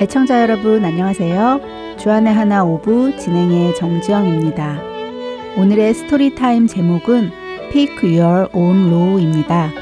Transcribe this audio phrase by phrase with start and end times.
[0.00, 1.96] 애청자 여러분 안녕하세요.
[1.98, 4.80] 주안의 하나 오부 진행의 정지영입니다.
[5.56, 7.32] 오늘의 Story Time 제목은
[7.72, 9.72] Pick Your Own Row입니다.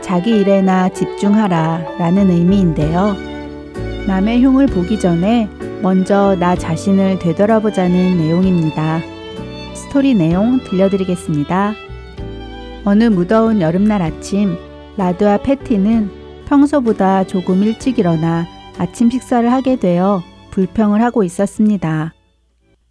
[0.00, 3.16] 자기 일에나 집중하라 라는 의미인데요.
[4.06, 5.48] 남의 흉을 보기 전에
[5.82, 9.00] 먼저 나 자신을 되돌아보자는 내용입니다.
[9.74, 11.72] 스토리 내용 들려드리겠습니다.
[12.84, 14.56] 어느 무더운 여름날 아침,
[14.96, 16.12] 라드와 패티는
[16.46, 18.46] 평소보다 조금 일찍 일어나
[18.78, 22.14] 아침 식사를 하게 되어 불평을 하고 있었습니다.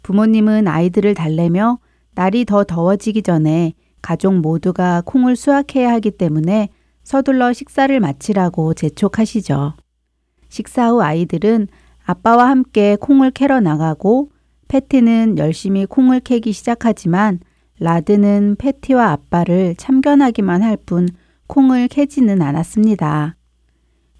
[0.02, 1.78] 부모님은 아이들을 달래며
[2.14, 6.68] 날이 더 더워지기 전에 가족 모두가 콩을 수확해야 하기 때문에
[7.04, 9.72] 서둘러 식사를 마치라고 재촉하시죠.
[10.50, 11.68] 식사 후 아이들은
[12.04, 14.30] 아빠와 함께 콩을 캐러 나가고
[14.68, 17.40] 패티는 열심히 콩을 캐기 시작하지만
[17.80, 21.08] 라드는 패티와 아빠를 참견하기만 할 뿐
[21.46, 23.37] 콩을 캐지는 않았습니다.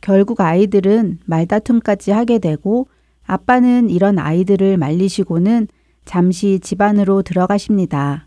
[0.09, 2.89] 결국 아이들은 말다툼까지 하게 되고
[3.27, 5.69] 아빠는 이런 아이들을 말리시고는
[6.07, 8.27] 잠시 집 안으로 들어가십니다.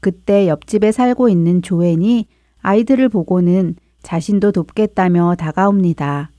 [0.00, 2.28] 그때 옆집에 살고 있는 조앤이
[2.62, 6.30] 아이들을 보고는 자신도 돕겠다며 다가옵니다.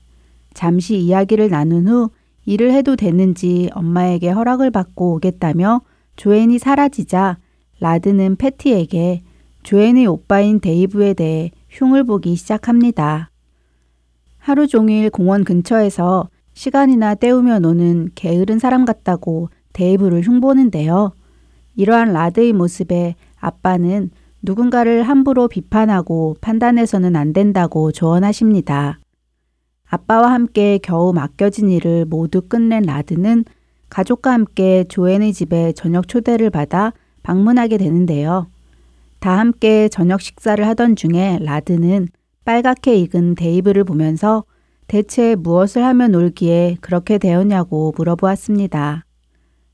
[0.54, 2.10] 잠시 이야기를 나눈 후
[2.44, 5.82] 일을 해도 되는지 엄마에게 허락을 받고 오겠다며
[6.16, 7.38] 조앤이 사라지자
[7.78, 9.22] 라드는 패티에게
[9.62, 13.27] 조앤의 오빠인 데이브에 대해 흉을 보기 시작합니다.
[14.48, 21.12] 하루 종일 공원 근처에서 시간이나 때우며 노는 게으른 사람 같다고 데이브를 흉보는데요.
[21.76, 24.08] 이러한 라드의 모습에 아빠는
[24.40, 29.00] 누군가를 함부로 비판하고 판단해서는 안 된다고 조언하십니다.
[29.86, 33.44] 아빠와 함께 겨우 맡겨진 일을 모두 끝낸 라드는
[33.90, 38.46] 가족과 함께 조앤의 집에 저녁 초대를 받아 방문하게 되는데요.
[39.18, 42.08] 다 함께 저녁 식사를 하던 중에 라드는
[42.48, 44.42] 빨갛게 익은 데이브를 보면서
[44.86, 49.04] 대체 무엇을 하면 놀기에 그렇게 되었냐고 물어보았습니다.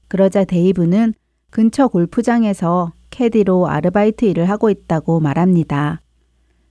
[0.08, 1.14] 그러자 데이브는
[1.50, 6.00] 근처 골프장에서 캐디로 아르바이트 일을 하고 있다고 말합니다.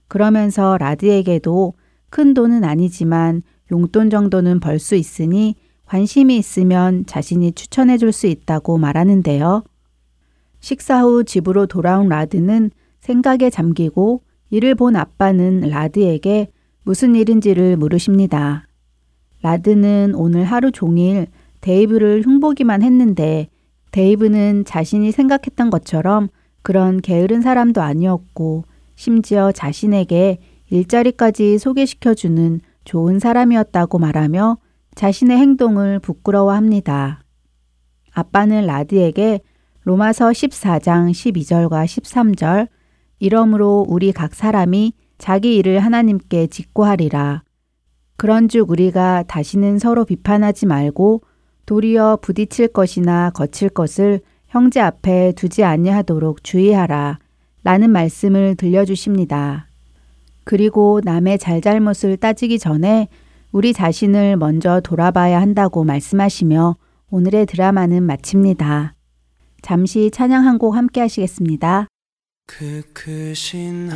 [0.06, 1.72] 그러면서 라드에게도
[2.10, 3.40] 큰 돈은 아니지만
[3.72, 5.54] 용돈 정도는 벌 수 있으니
[5.86, 9.64] 관심이 있으면 자신이 추천해 줄 수 있다고 말하는데요.
[10.60, 14.20] 식사 후 집으로 돌아온 라드는 생각에 잠기고
[14.50, 16.48] 이를 본 아빠는 라드에게
[16.82, 18.66] 무슨 일인지를 물으십니다.
[19.42, 21.26] 라드는 오늘 하루 종일
[21.60, 23.48] 데이브를 흉보기만 했는데
[23.90, 26.28] 데이브는 자신이 생각했던 것처럼
[26.62, 28.64] 그런 게으른 사람도 아니었고
[28.96, 30.38] 심지어 자신에게
[30.70, 34.58] 일자리까지 소개시켜주는 좋은 사람이었다고 말하며
[34.94, 37.22] 자신의 행동을 부끄러워합니다.
[38.12, 39.40] 아빠는 라드에게
[39.82, 42.68] 로마서 14장 12절과 13절
[43.24, 47.42] 이러므로 우리 각 사람이 자기 일을 하나님께 직고하리라.
[48.18, 51.22] 그런즉 우리가 다시는 서로 비판하지 말고
[51.64, 57.18] 도리어 부딪힐 것이나 거칠 것을 형제 앞에 두지 아니하도록 주의하라.
[57.62, 59.68] 라는 말씀을 들려주십니다.
[60.44, 63.08] 그리고 남의 잘잘못을 따지기 전에
[63.52, 66.76] 우리 자신을 먼저 돌아봐야 한다고 말씀하시며
[67.10, 68.94] 오늘의 드라마는 마칩니다.
[69.62, 71.88] 잠시 찬양 한 곡 함께 하시겠습니다.
[72.46, 73.90] 그 크신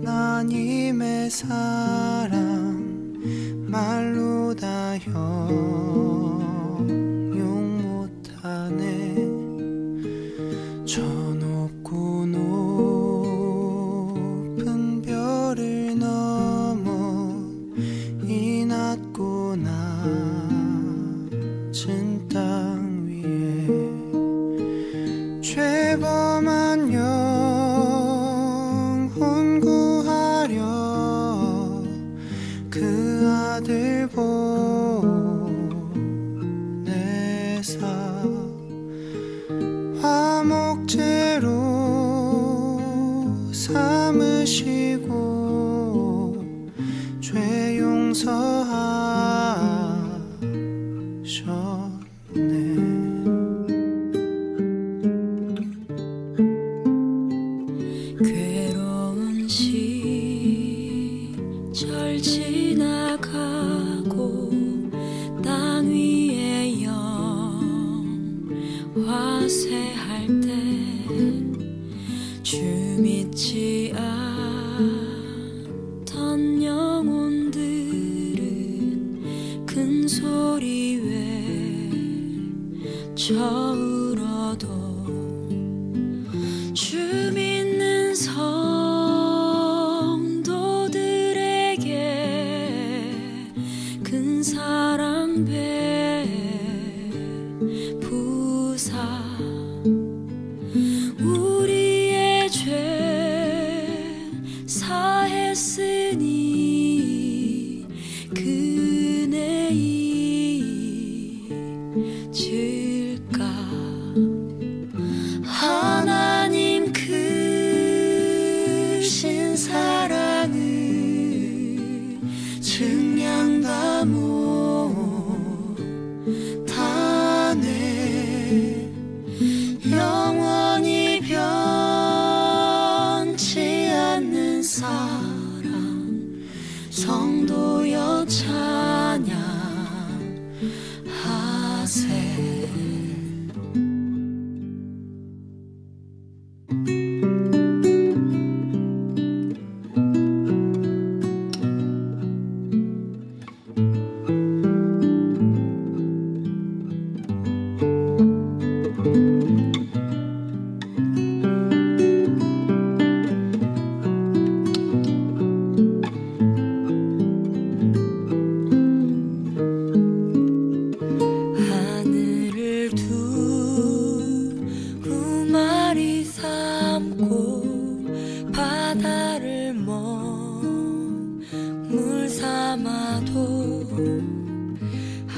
[0.00, 2.82] 하나님의 사랑
[3.68, 5.91] 말로 다형
[26.42, 26.92] 죄범한
[29.12, 30.60] 영혼 구하려
[32.68, 34.56] 그 아들 보내사
[40.00, 41.48] 화목제로
[43.52, 45.12] 삼으시고
[47.20, 48.32] 죄 용서하셨네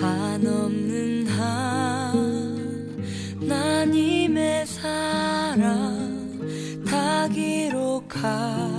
[0.04, 1.26] 한없는
[3.40, 5.64] 하나님의 사랑
[6.86, 8.73] 다 기록하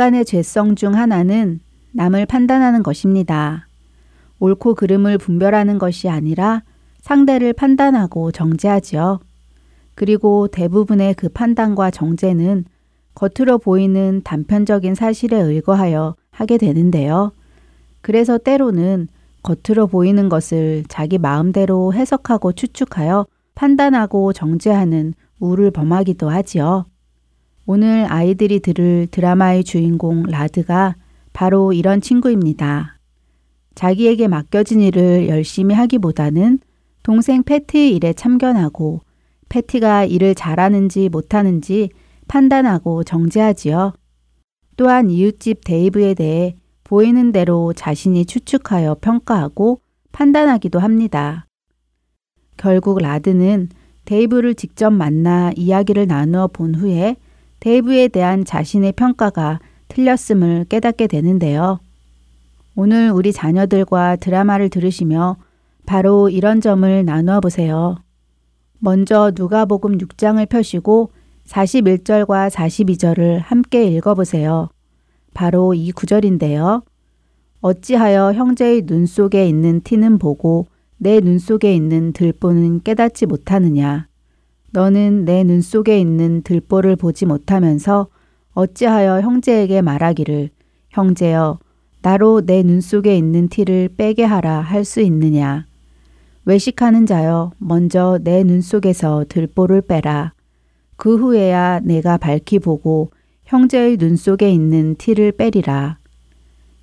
[0.00, 1.60] 인간의 죄성 중 하나는
[1.92, 3.66] 남을 판단하는 것입니다.
[4.38, 6.62] 옳고 그름을 분별하는 것이 아니라
[7.02, 9.20] 상대를 판단하고 정죄하지요.
[9.94, 12.64] 그리고 대부분의 그 판단과 정죄는
[13.14, 17.32] 겉으로 보이는 단편적인 사실에 의거하여 하게 되는데요.
[18.00, 19.06] 그래서 때로는
[19.42, 26.86] 겉으로 보이는 것을 자기 마음대로 해석하고 추측하여 판단하고 정죄하는 우를 범하기도 하지요.
[27.72, 30.96] 오늘 아이들이 들을 드라마의 주인공 라드가
[31.32, 32.98] 바로 이런 친구입니다.
[33.76, 36.58] 자기에게 맡겨진 일을 열심히 하기보다는
[37.04, 39.02] 동생 패티의 일에 참견하고
[39.48, 41.90] 패티가 일을 잘하는지 못하는지
[42.26, 43.92] 판단하고 정죄하지요.
[44.76, 51.46] 또한 이웃집 데이브에 대해 보이는 대로 자신이 추측하여 평가하고 판단하기도 합니다.
[52.56, 53.68] 결국 라드는
[54.06, 57.14] 데이브를 직접 만나 이야기를 나누어 본 후에
[57.60, 61.80] 데이브에 대한 자신의 평가가 틀렸음을 깨닫게 되는데요.
[62.74, 65.36] 오늘 우리 자녀들과 드라마를 들으시며
[65.86, 67.96] 바로 이런 점을 나누어 보세요.
[68.78, 71.12] 먼저 누가복음 6장을 펴시고
[71.46, 74.68] 41절과 42절을 함께 읽어 보세요.
[75.34, 76.82] 바로 이 구절인데요.
[77.60, 84.09] 어찌하여 형제의 눈 속에 있는 티는 보고 내 눈 속에 있는 들보는 깨닫지 못하느냐.
[84.72, 88.08] 너는 내 눈 속에 있는 들보를 보지 못하면서
[88.54, 90.50] 어찌하여 형제에게 말하기를
[90.90, 91.58] 형제여
[92.02, 95.66] 나로 내 눈 속에 있는 티를 빼게 하라 할 수 있느냐.
[96.44, 100.32] 외식하는 자여 먼저 내 눈 속에서 들보를 빼라.
[100.96, 103.10] 그 후에야 내가 밝히 보고
[103.44, 105.98] 형제의 눈 속에 있는 티를 빼리라.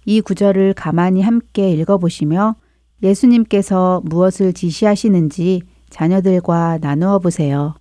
[0.06, 2.56] 이 구절을 가만히 함께 읽어보시며
[3.04, 7.76] 예수님께서 무엇을 지시하시는지 자녀들과 나누어 보세요.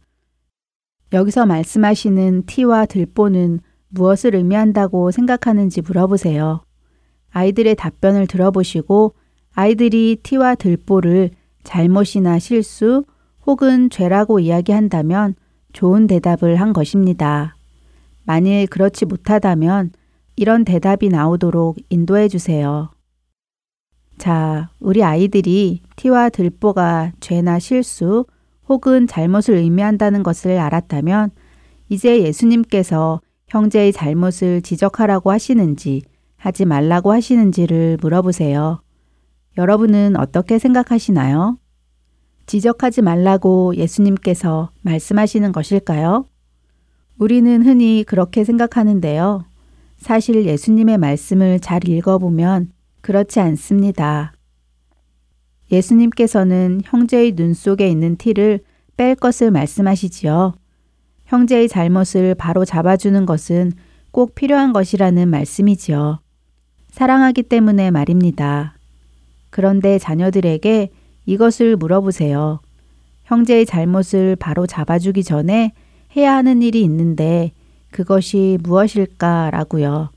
[1.13, 6.63] 여기서 말씀하시는 티와 들보는 무엇을 의미한다고 생각하는지 물어보세요.
[7.31, 9.15] 아이들의 답변을 들어보시고
[9.55, 11.31] 아이들이 티와 들보를
[11.63, 13.05] 잘못이나 실수
[13.47, 15.35] 혹은 죄라고 이야기한다면
[15.73, 17.57] 좋은 대답을 한 것입니다.
[18.25, 19.93] 만일 그렇지 못하다면
[20.37, 22.91] 이런 대답이 나오도록 인도해 주세요.
[24.19, 28.25] 자, 우리 아이들이 티와 들보가 죄나 실수
[28.69, 31.31] 혹은 잘못을 의미한다는 것을 알았다면
[31.89, 36.03] 이제 예수님께서 형제의 잘못을 지적하라고 하시는지
[36.37, 38.81] 하지 말라고 하시는지를 물어보세요.
[39.59, 41.59] 여러분은 어떻게 생각하시나요?
[42.47, 46.25] 지적하지 말라고 예수님께서 말씀하시는 것일까요?
[47.19, 49.45] 우리는 흔히 그렇게 생각하는데요.
[49.97, 52.73] 사실 예수님의 말씀을 잘 읽어보면
[53.07, 54.33] 그렇지 않습니다.
[55.71, 58.59] 예수님께서는 형제의 눈 속에 있는 티를
[58.97, 60.55] 뺄 것을 말씀하시지요.
[61.27, 63.71] 형제의 잘못을 바로 잡아주는 것은
[64.11, 66.19] 꼭 필요한 것이라는 말씀이지요.
[66.89, 68.77] 사랑하기 때문에 말입니다.
[69.51, 70.91] 그런데 자녀들에게
[71.27, 72.59] 이것을 물어보세요.
[73.23, 75.75] 형제의 잘못을 바로 잡아주기 전에
[76.17, 77.53] 해야 하는 일이 있는데
[77.93, 80.11] 그것이 무엇일까라고요.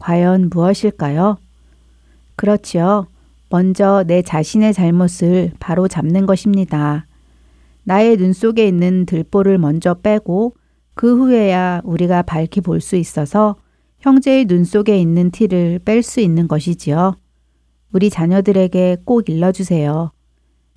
[0.00, 1.38] 과연 무엇일까요?
[2.38, 3.08] 그렇지요.
[3.50, 7.06] 먼저 내 자신의 잘못을 바로 잡는 것입니다.
[7.82, 10.54] 나의 눈 속에 있는 들보를 먼저 빼고
[10.94, 13.56] 그 후에야 우리가 밝히 볼 수 있어서
[13.98, 17.16] 형제의 눈 속에 있는 티를 뺄 수 있는 것이지요.
[17.92, 20.12] 우리 자녀들에게 꼭 일러주세요.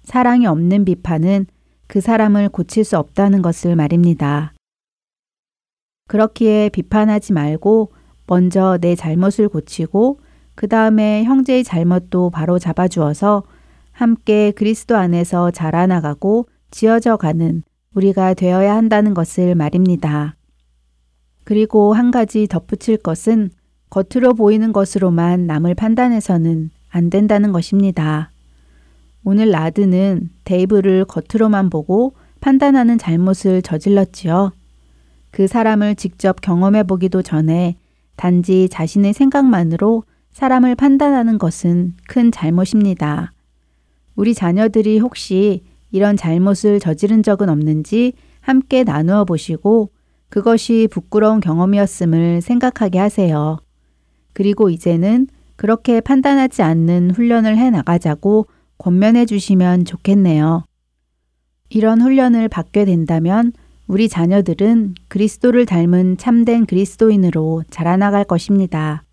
[0.03, 1.45] 사랑이 없는 비판은
[1.85, 4.53] 그 사람을 고칠 수 없다는 것을 말입니다.
[6.07, 7.91] 그렇기에 비판하지 말고
[8.25, 10.21] 먼저 내 잘못을 고치고
[10.61, 13.41] 그 다음에 형제의 잘못도 바로 잡아주어서
[13.93, 17.63] 함께 그리스도 안에서 자라나가고 지어져 가는
[17.95, 20.35] 우리가 되어야 한다는 것을 말입니다.
[21.45, 23.49] 그리고 한 가지 덧붙일 것은
[23.89, 28.29] 겉으로 보이는 것으로만 남을 판단해서는 안 된다는 것입니다.
[29.23, 34.51] 오늘 라드는 데이브를 겉으로만 보고 판단하는 잘못을 저질렀지요.
[35.31, 37.77] 그 사람을 직접 경험해 보기도 전에
[38.15, 43.31] 단지 자신의 생각만으로 사람을 판단하는 것은 큰 잘못입니다.
[44.15, 49.91] 우리 자녀들이 혹시 이런 잘못을 저지른 적은 없는지 함께 나누어 보시고
[50.29, 53.59] 그것이 부끄러운 경험이었음을 생각하게 하세요.
[54.33, 58.47] 그리고 이제는 그렇게 판단하지 않는 훈련을 해 나가자고
[58.77, 60.63] 권면해 주시면 좋겠네요.
[61.69, 63.51] 이런 훈련을 받게 된다면
[63.87, 69.03] 우리 자녀들은 그리스도를 닮은 참된 그리스도인으로 자라나갈 것입니다.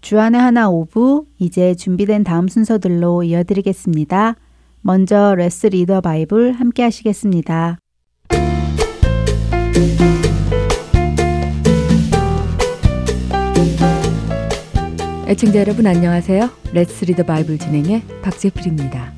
[0.00, 4.36] 주안의 하나 오부 이제 준비된 다음 순서들로 이어드리겠습니다.
[4.80, 7.78] 먼저 Let's Read the Bible 함께 하시겠습니다.
[15.26, 16.48] 애청자 여러분 안녕하세요.
[16.72, 19.12] Let's Read the Bible 진행의 박재필입니다.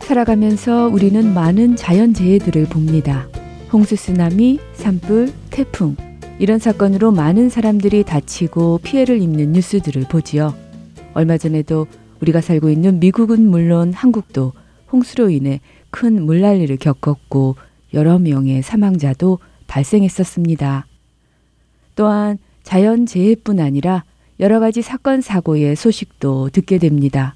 [0.00, 3.26] 살아가면서 우리는 많은 자연재해들을 봅니다.
[3.72, 5.96] 홍수 쓰나미, 산불, 태풍
[6.40, 10.54] 이런 사건으로 많은 사람들이 다치고 피해를 입는 뉴스들을 보지요.
[11.12, 11.88] 얼마 전에도
[12.20, 14.52] 우리가 살고 있는 미국은 물론 한국도
[14.92, 17.56] 홍수로 인해 큰 물난리를 겪었고
[17.92, 20.86] 여러 명의 사망자도 발생했었습니다.
[21.96, 24.04] 또한 자연 재해뿐 아니라
[24.38, 27.34] 여러 가지 사건 사고의 소식도 듣게 됩니다.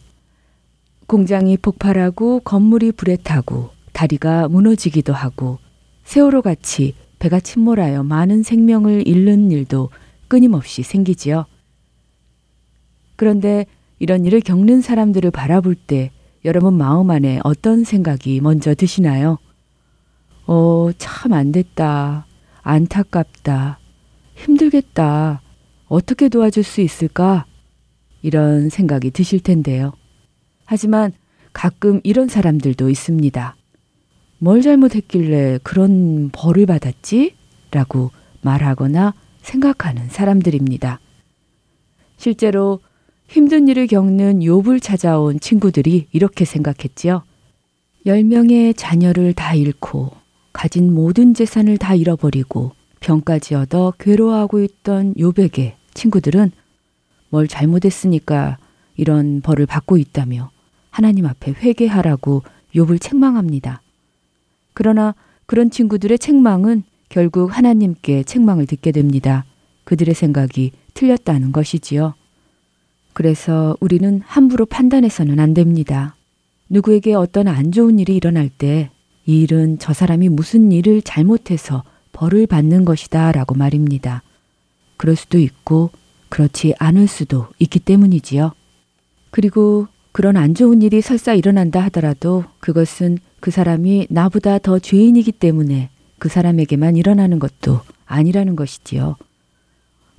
[1.09, 5.59] 공장이 폭발하고 건물이 불에 타고 다리가 무너지기도 하고
[6.05, 9.91] 세월호 같이 배가 침몰하여 많은 생명을 잃는 일도
[10.27, 11.47] 끊임없이 생기지요.
[13.15, 13.65] 그런데
[14.01, 16.11] 이런 일을 겪는 사람들을 바라볼 때
[16.45, 19.39] 여러분 마음 안에 어떤 생각이 먼저 드시나요?
[20.49, 22.27] 어, 참 안 됐다.
[22.63, 23.79] 안타깝다.
[24.35, 25.43] 힘들겠다.
[25.87, 27.47] 어떻게 도와줄 수 있을까?
[28.23, 29.93] 이런 생각이 드실 텐데요.
[30.65, 31.13] 하지만
[31.53, 33.55] 가끔 이런 사람들도 있습니다.
[34.43, 37.37] 뭘 잘못했길래 그런 벌을 받았지?
[37.71, 40.99] 라고 말하거나 생각하는 사람들입니다.
[42.17, 42.81] 실제로
[43.29, 47.23] 힘든 일을 겪는 욥을 찾아온 친구들이 이렇게 생각했지요.
[48.05, 50.11] 10명의 자녀를 다 잃고
[50.53, 56.51] 가진 모든 재산을 다 잃어버리고 병까지 얻어 괴로워하고 있던 욥에게 친구들은
[57.29, 58.59] 뭘 잘못했으니까
[58.97, 60.51] 이런 벌을 받고 있다며
[60.91, 62.43] 하나님 앞에 회개하라고
[62.75, 63.83] 욥을 책망합니다.
[64.75, 65.15] 그러나
[65.47, 69.45] 그런 친구들의 책망은 결국 하나님께 책망을 듣게 됩니다.
[69.85, 72.15] 그들의 생각이 틀렸다는 것이지요.
[73.13, 76.17] 그래서 우리는 함부로 판단해서는 안 됩니다.
[76.69, 78.91] 누구에게 어떤 안 좋은 일이 일어날 때
[79.25, 84.23] 이 일은 저 사람이 무슨 일을 잘못해서 벌을 받는 것이다 라고 말입니다.
[84.97, 85.91] 그럴 수도 있고
[86.29, 88.53] 그렇지 않을 수도 있기 때문이지요.
[89.31, 95.91] 그리고 그런 안 좋은 일이 설사 일어난다 하더라도 그것은 그 사람이 나보다 더 죄인이기 때문에
[96.21, 99.17] 그 사람에게만 일어나는 것도 아니라는 것이지요.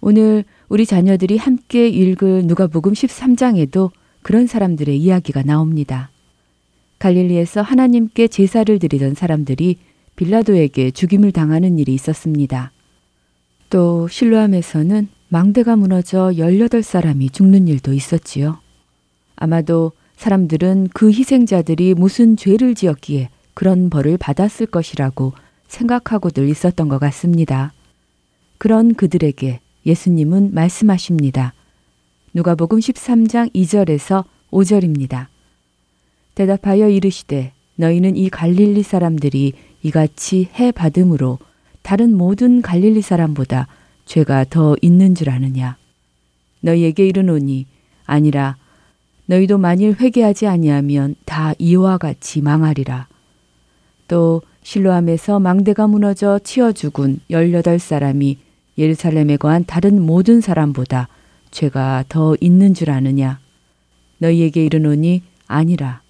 [0.02, 3.92] 오늘 우리 자녀들이 함께 읽을 누가복음 13장에도
[4.24, 6.12] 그런 사람들의 이야기가 나옵니다.
[7.00, 9.78] 갈릴리에서 하나님께 제사를 드리던 사람들이
[10.18, 12.74] 빌라도에게 죽임을 당하는 일이 있었습니다.
[13.70, 18.60] 또 실로암에서는 망대가 무너져 18사람이 죽는 일도 있었지요.
[19.38, 25.34] 아마도 사람들은 그 희생자들이 무슨 죄를 지었기에 그런 벌을 받았을 것이라고
[25.68, 27.74] 생각하고들 있었던 것 같습니다.
[28.58, 31.54] 그런 그들에게 예수님은 말씀하십니다.
[32.34, 35.28] 누가복음 13장 2절에서 5절입니다.
[36.36, 41.40] 대답하여 이르시되 너희는 이 갈릴리 사람들이 이같이 해 받음으로
[41.82, 43.68] 다른 모든 갈릴리 사람보다
[44.06, 45.78] 죄가 더 있는 줄 아느냐?
[46.62, 47.68] 너희에게 이르노니
[48.06, 48.56] 아니라
[49.26, 53.08] 너희도 만일 회개하지 아니하면 다 이와 같이 망하리라.
[54.08, 58.38] 또 실로암에서 망대가 무너져 치어 죽은 열여덟 사람이
[58.78, 61.08] 예루살렘에 거한 다른 모든 사람보다
[61.52, 63.40] 죄가 더 있는 줄 아느냐?
[64.18, 66.02] 너희에게 이르노니 아니라.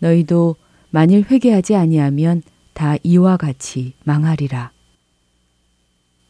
[0.00, 0.56] 너희도
[0.90, 2.42] 만일 회개하지 아니하면
[2.74, 4.72] 다 이와 같이 망하리라.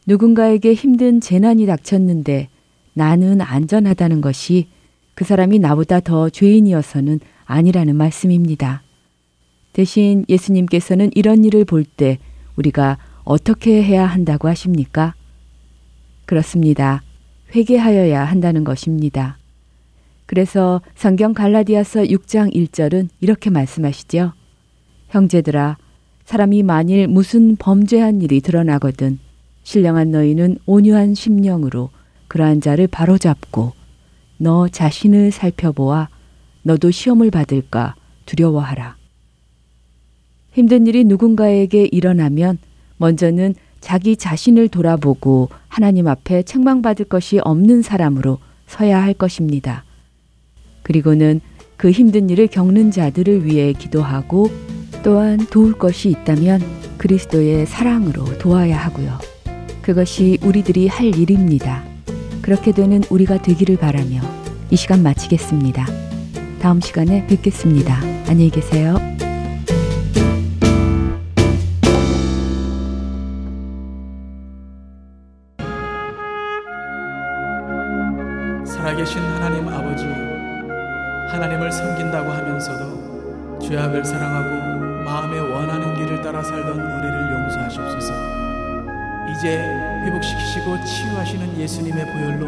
[0.06, 2.48] 누군가에게 힘든 재난이 닥쳤는데
[2.92, 4.68] 나는 안전하다는 것이
[5.14, 8.82] 그 사람이 나보다 더 죄인이어서는 아니라는 말씀입니다.
[9.72, 12.18] 대신 예수님께서는 이런 일을 볼 때
[12.56, 15.14] 우리가 어떻게 해야 한다고 하십니까?
[16.26, 17.02] 그렇습니다.
[17.54, 19.38] 회개하여야 한다는 것입니다.
[20.26, 24.32] 그래서 성경 갈라디아서 6장 1절은 이렇게 말씀하시죠.
[25.08, 25.76] 형제들아,
[26.24, 29.18] 사람이 만일 무슨 범죄한 일이 드러나거든
[29.64, 31.90] 신령한 너희는 온유한 심령으로
[32.28, 33.72] 그러한 자를 바로잡고
[34.42, 36.08] 너 자신을 살펴보아
[36.64, 37.94] 너도 시험을 받을까
[38.26, 38.96] 두려워하라.
[40.50, 42.58] 힘든 일이 누군가에게 일어나면
[42.96, 49.84] 먼저는 자기 자신을 돌아보고 하나님 앞에 책망받을 것이 없는 사람으로 서야 할 것입니다.
[50.82, 51.40] 그리고는
[51.76, 54.50] 그 힘든 일을 겪는 자들을 위해 기도하고
[55.04, 56.60] 또한 도울 것이 있다면
[56.98, 59.20] 그리스도의 사랑으로 도와야 하고요.
[59.82, 61.91] 그것이 우리들이 할 일입니다.
[62.42, 64.20] 그렇게 되는 우리가 되기를 바라며
[64.70, 65.86] 이 시간 마치겠습니다.
[66.60, 68.00] 다음 시간에 뵙겠습니다.
[68.26, 68.96] 안녕히 계세요.
[78.66, 80.04] 살아계신 하나님 아버지,
[81.30, 88.41] 하나님을 섬긴다고 하면서도 죄악을 사랑하고 마음에 원하는 길을 따라 살던 우리를 용서하시옵소서.
[89.32, 89.58] 이제
[90.04, 92.46] 회복시키시고 치유하시는 예수님의 보혈로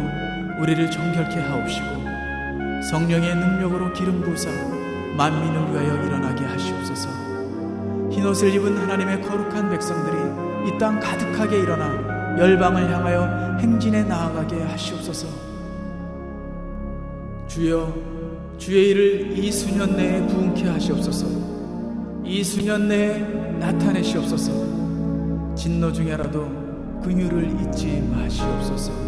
[0.60, 1.86] 우리를 정결케 하옵시고
[2.90, 4.50] 성령의 능력으로 기름 부사
[5.16, 7.08] 만민을 위하여 일어나게 하시옵소서.
[8.10, 15.26] 흰옷을 입은 하나님의 거룩한 백성들이 이 땅 가득하게 일어나 열방을 향하여 행진에 나아가게 하시옵소서.
[17.48, 17.94] 주여
[18.58, 21.26] 주의 일을 이 수년 내에 부응케 하시옵소서
[22.24, 23.18] 이 수년 내에
[23.60, 26.53] 나타내시옵소서 진노 중에라도
[27.04, 29.03] 긍휼을 잊지 마시옵소서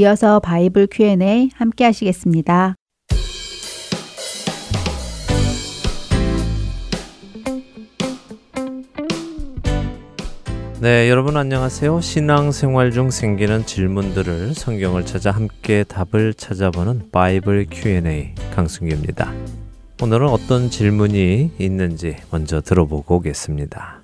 [0.00, 2.74] 이어서 바이블 Q&A 함께 하시겠습니다.
[10.80, 12.00] 네, 여러분 안녕하세요.
[12.00, 19.34] 신앙생활 중 생기는 질문들을 성경을 찾아 함께 답을 찾아보는 바이블 Q&A 강승규입니다.
[20.02, 24.02] 오늘은 어떤 질문이 있는지 먼저 들어보고 오겠습니다.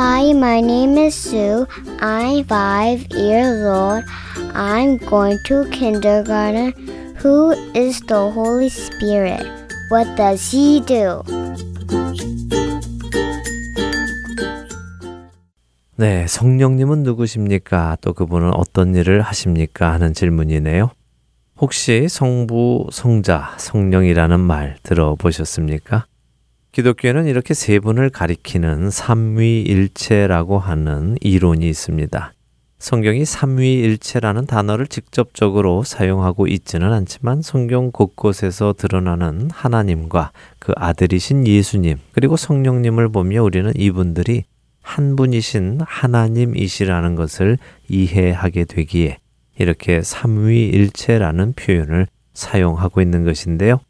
[0.00, 1.66] Hi, my name is Sue.
[1.98, 4.04] I'm five years old.
[4.54, 6.72] I'm going to kindergarten.
[7.16, 9.42] Who is the Holy Spirit?
[9.90, 11.24] What does he do?
[15.96, 17.96] 네, 성령님은 누구십니까?
[18.00, 19.90] 또 그분은 어떤 일을 하십니까?
[19.90, 20.92] 하는 질문이네요.
[21.60, 26.06] 혹시 성부, 성자, 성령이라는 말 들어보셨습니까?
[26.78, 32.32] 기독교에는 이렇게 세 분을 가리키는 삼위일체라고 하는 이론이 있습니다.
[32.78, 42.36] 성경이 삼위일체라는 단어를 직접적으로 사용하고 있지는 않지만 성경 곳곳에서 드러나는 하나님과 그 아들이신 예수님 그리고
[42.36, 44.44] 성령님을 보며 우리는 이분들이
[44.80, 49.18] 한 분이신 하나님이시라는 것을 이해하게 되기에
[49.58, 53.80] 이렇게 삼위일체라는 표현을 사용하고 있는 것인데요.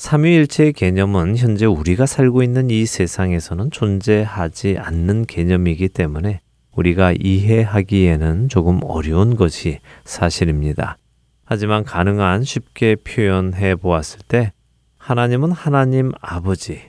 [0.00, 6.40] 삼위일체의 개념은 현재 우리가 살고 있는 이 세상에서는 존재하지 않는 개념이기 때문에
[6.74, 10.96] 우리가 이해하기에는 조금 어려운 것이 사실입니다.
[11.44, 14.52] 하지만 가능한 쉽게 표현해 보았을 때
[14.96, 16.80] 하나님은 하나님 아버지,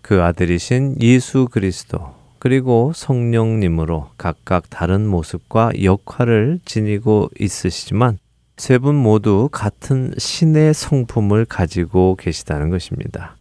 [0.00, 8.18] 그 아들이신 예수 그리스도, 그리고 성령님으로 각각 다른 모습과 역할을 지니고 있으시지만
[8.56, 13.36] 세 분 모두 같은 신의 성품을 가지고 계시다는 것입니다.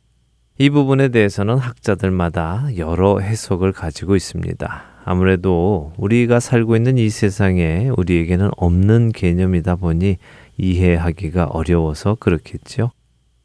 [0.58, 4.84] 이 부분에 대해서는 학자들마다 여러 해석을 가지고 있습니다.
[5.04, 10.17] 아무래도 우리가 살고 있는 이 세상에 우리에게는 없는 개념이다 보니
[10.58, 12.91] 이해하기가 어려워서 그렇겠죠.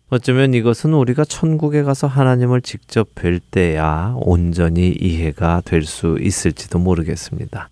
[0.09, 7.71] 어쩌면 이것은 우리가 천국에 가서 하나님을 직접 뵐 때야 온전히 이해가 될 수 있을지도 모르겠습니다.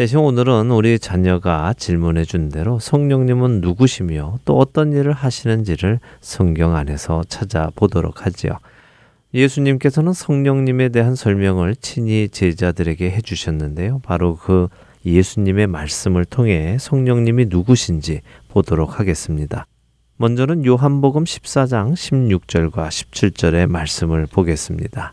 [0.00, 7.22] 대신 오늘은 우리 자녀가 질문해 준 대로 성령님은 누구시며 또 어떤 일을 하시는지를 성경 안에서
[7.28, 8.52] 찾아보도록 하지요.
[9.34, 14.00] 예수님께서는 성령님에 대한 설명을 친히 제자들에게 해 주셨는데요.
[14.02, 14.68] 바로 그
[15.04, 19.66] 예수님의 말씀을 통해 성령님이 누구신지 보도록 하겠습니다.
[20.16, 25.12] 먼저는 요한복음 14장 16절과 17절의 말씀을 보겠습니다.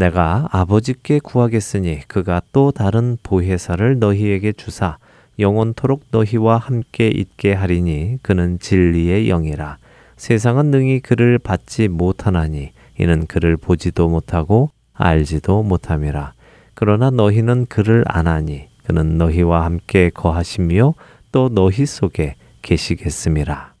[0.00, 4.96] 내가 아버지께 구하겠으니 그가 또 다른 보혜사를 너희에게 주사
[5.38, 9.76] 영원토록 너희와 함께 있게 하리니 그는 진리의 영이라.
[10.16, 16.32] 세상은 능히 그를 받지 못하나니 이는 그를 보지도 못하고 알지도 못함이라.
[16.72, 20.94] 그러나 너희는 그를 아나니 그는 너희와 함께 거하시며
[21.30, 23.74] 또 너희 속에 계시겠음이라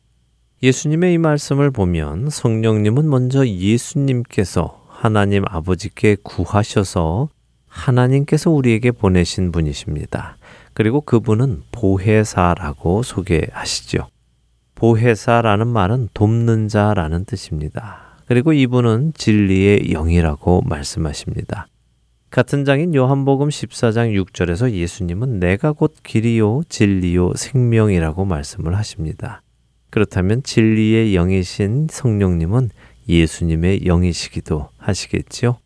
[0.62, 7.30] 예수님의 이 말씀을 보면 성령님은 먼저 예수님께서 하나님 아버지께 구하셔서
[7.68, 10.36] 하나님께서 우리에게 보내신 분이십니다.
[10.74, 14.08] 그리고 그분은 보혜사라고 소개하시죠.
[14.74, 18.18] 보혜사라는 말은 돕는 자라는 뜻입니다.
[18.26, 21.66] 그리고 이분은 진리의 영이라고 말씀하십니다.
[22.28, 29.40] 같은 장인 요한복음 14장 6절에서 예수님은 내가 곧 길이요 진리요 생명이라고 말씀을 하십니다.
[29.88, 32.68] 그렇다면 진리의 영이신 성령님은
[33.08, 35.58] 예수님의 영이시기도 하시겠지요.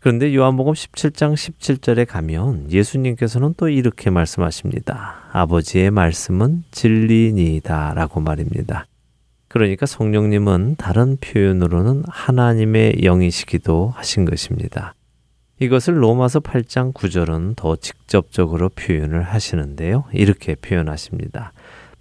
[0.00, 5.28] 그런데 요한복음 17장 17절에 가면 예수님께서는 또 이렇게 말씀하십니다.
[5.30, 8.86] 아버지의 말씀은 진리니이다 라고 말입니다.
[9.46, 14.94] 그러니까 성령님은 다른 표현으로는 하나님의 영이시기도 하신 것입니다.
[15.60, 20.04] 이것을 로마서 8장 9절은 더 직접적으로 표현을 하시는데요.
[20.12, 21.52] 이렇게 표현하십니다.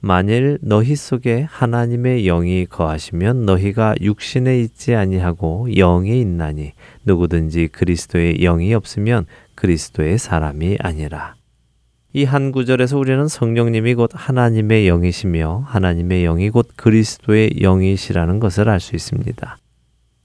[0.03, 6.73] 만일 너희 속에 하나님의 영이 거하시면 너희가 육신에 있지 아니하고 영에 있나니
[7.05, 11.35] 누구든지 그리스도의 영이 없으면 그리스도의 사람이 아니라.
[12.13, 18.79] 이 한 구절에서 우리는 성령님이 곧 하나님의 영이시며 하나님의 영이 곧 그리스도의 영이시라는 것을 알
[18.79, 19.57] 수 있습니다.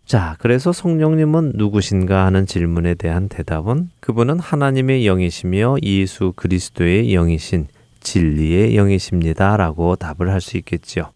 [0.06, 7.66] 자, 그래서 성령님은 누구신가 하는 질문에 대한 대답은 그분은 하나님의 영이시며 예수 그리스도의 영이신
[8.06, 9.56] 진리의 영이십니다.
[9.56, 11.10] 라고 답을 할 수 있겠지요.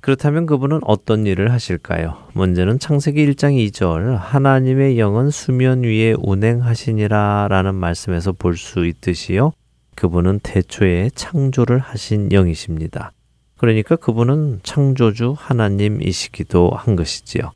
[0.00, 2.16] 그렇다면 그분은 어떤 일을 하실까요?
[2.34, 9.52] 먼저는 창세기 1장 2절 하나님의 영은 수면 위에 운행하시니라 라는 말씀에서 볼 수 있듯이요.
[9.96, 13.12] 그분은 태초에 창조를 하신 영이십니다.
[13.58, 17.50] 그러니까 그분은 창조주 하나님이시기도 한 것이지요.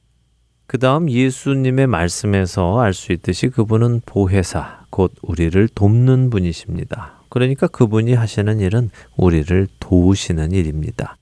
[0.66, 7.23] 그 다음 예수님의 말씀에서 알 수 있듯이 그분은 보혜사, 곧 우리를 돕는 분이십니다.
[7.34, 11.16] 그러니까 그분이 하시는 일은 우리를 도우시는 일입니다.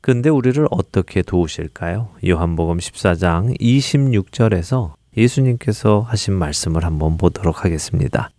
[0.00, 2.08] 근데 우리를 어떻게 도우실까요?
[2.26, 8.30] 요한복음 14장 26절에서 예수님께서 하신 말씀을 한번 보도록 하겠습니다.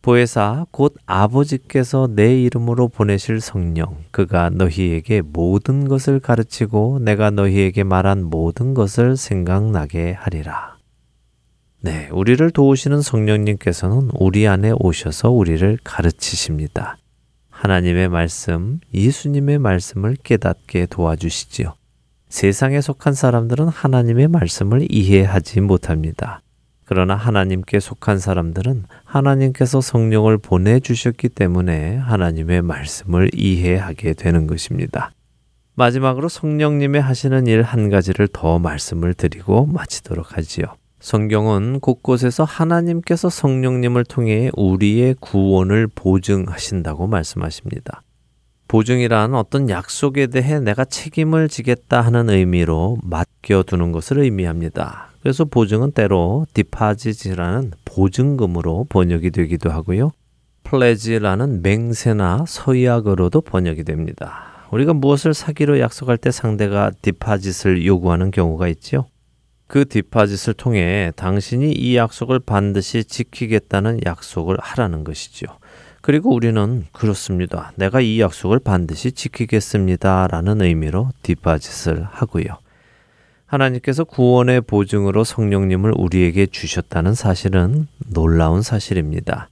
[0.00, 8.24] 보혜사 곧 아버지께서 내 이름으로 보내실 성령 그가 너희에게 모든 것을 가르치고 내가 너희에게 말한
[8.24, 10.71] 모든 것을 생각나게 하리라.
[11.84, 16.96] 네, 우리를 도우시는 성령님께서는 우리 안에 오셔서 우리를 가르치십니다.
[17.50, 21.74] 하나님의 말씀, 예수님의 말씀을 깨닫게 도와주시지요.
[22.28, 26.40] 세상에 속한 사람들은 하나님의 말씀을 이해하지 못합니다.
[26.84, 35.10] 그러나 하나님께 속한 사람들은 하나님께서 성령을 보내주셨기 때문에 하나님의 말씀을 이해하게 되는 것입니다.
[35.74, 40.66] 마지막으로 성령님의 하시는 일 한 가지를 더 말씀을 드리고 마치도록 하지요.
[41.02, 48.02] 성경은 곳곳에서 하나님께서 성령님을 통해 우리의 구원을 보증하신다고 말씀하십니다.
[48.68, 55.08] 보증이란 어떤 약속에 대해 내가 책임을 지겠다 하는 의미로 맡겨두는 것을 의미합니다.
[55.20, 60.12] 그래서 보증은 때로 디파지지라는 보증금으로 번역이 되기도 하고요.
[60.62, 64.52] 플레지라는 맹세나 서약으로도 번역이 됩니다.
[64.70, 69.06] 우리가 무엇을 사기로 약속할 때 상대가 디파짓을 요구하는 경우가 있지요.
[69.72, 75.48] 그 디파짓을 통해 당신이 이 약속을 반드시 지키겠다는 약속을 하라는 것이지요.
[76.02, 77.72] 그리고 우리는 그렇습니다.
[77.76, 80.26] 내가 이 약속을 반드시 지키겠습니다.
[80.26, 82.58] 라는 의미로 디파짓을 하고요.
[83.46, 89.48] 하나님께서 구원의 보증으로 성령님을 우리에게 주셨다는 사실은 놀라운 사실입니다.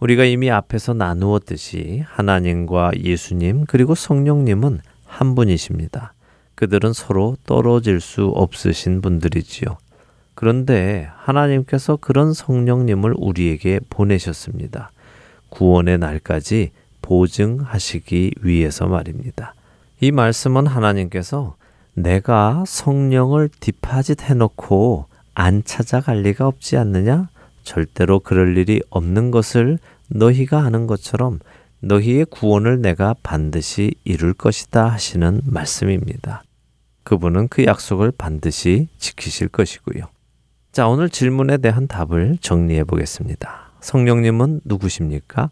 [0.00, 6.14] 우리가 이미 앞에서 나누었듯이 하나님과 예수님 그리고 성령님은 한 분이십니다.
[6.58, 9.78] 그들은 서로 떨어질 수 없으신 분들이지요.
[10.34, 14.90] 그런데 하나님께서 그런 성령님을 우리에게 보내셨습니다.
[15.50, 19.54] 구원의 날까지 보증하시기 위해서 말입니다.
[20.00, 21.54] 이 말씀은 하나님께서
[21.94, 27.28] 내가 성령을 디파짓 해놓고 안 찾아갈 리가 없지 않느냐?
[27.62, 31.38] 절대로 그럴 일이 없는 것을 너희가 아는 것처럼
[31.78, 36.42] 너희의 구원을 내가 반드시 이룰 것이다 하시는 말씀입니다.
[37.08, 40.04] 그분은 그 약속을 반드시 지키실 것이고요.
[40.72, 43.70] 자, 오늘 질문에 대한 답을 정리해 보겠습니다.
[43.80, 45.48] 성령님은 누구십니까?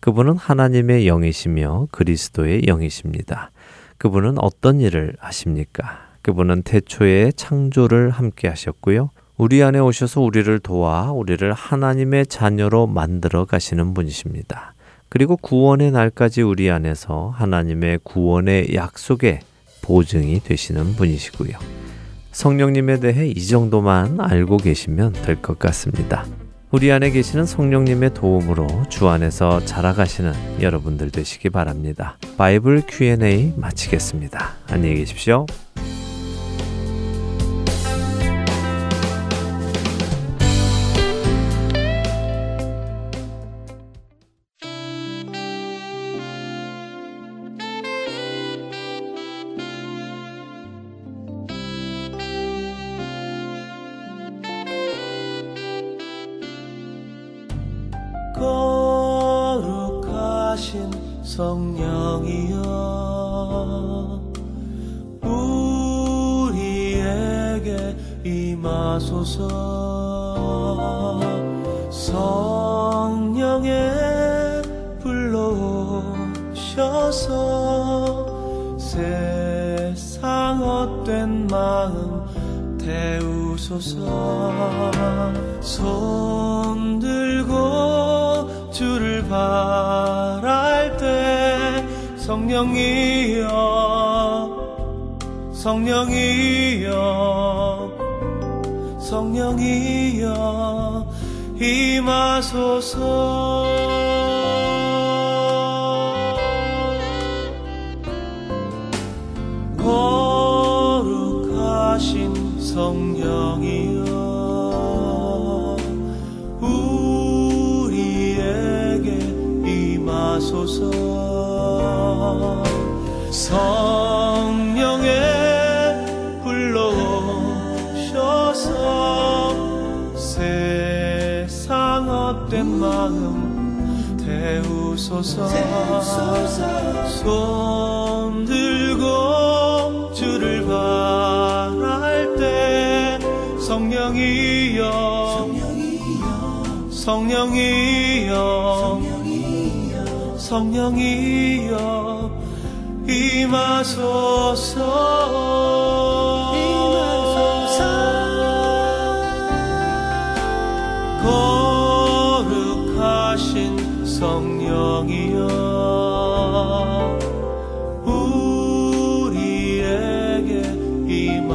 [0.00, 3.52] 그분은 하나님의 영이시며 그리스도의 영이십니다.
[3.96, 6.10] 그분은 어떤 일을 하십니까?
[6.20, 9.08] 그분은 태초에 창조를 함께 하셨고요.
[9.38, 14.74] 우리 안에 오셔서 우리를 도와 우리를 하나님의 자녀로 만들어 가시는 분이십니다.
[15.08, 19.40] 그리고 구원의 날까지 우리 안에서 하나님의 구원의 약속에
[19.88, 21.56] 보증이 되시는 분이시고요.
[22.32, 26.26] 성령님에 대해 이 정도만 알고 계시면 될 것 같습니다.
[26.70, 32.18] 우리 안에 계시는 성령님의 도움으로 주 안에서 자라가시는 여러분들 되시기 바랍니다.
[32.36, 34.56] 바이블 Q&A 마치겠습니다.
[34.68, 35.46] 안녕히 계십시오.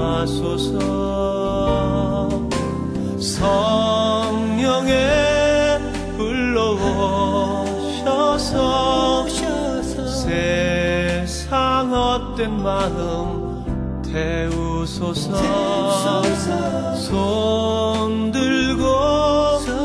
[0.04, 0.80] 하소서
[3.20, 4.94] 성령의
[6.18, 7.64] 불러오셔서
[10.24, 15.32] 세상 헛된 마음 태우소서.
[16.96, 18.84] 손 들고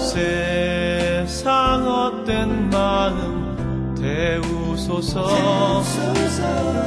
[0.00, 5.28] 세상 헛된 마음 태우소서.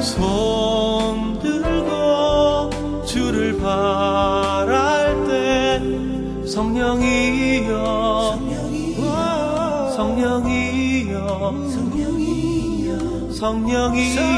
[0.00, 5.80] 손 들고 주를 바랄 때
[10.00, 11.12] 성령이여.
[11.68, 13.32] 성령이여.
[13.32, 14.30] 성령이여.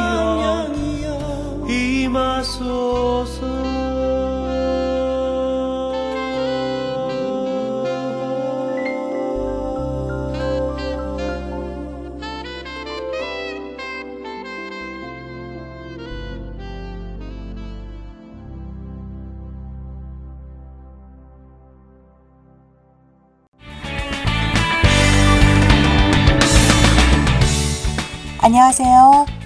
[1.68, 3.61] 임하소서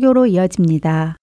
[0.00, 1.16] 설교로 이어집니다.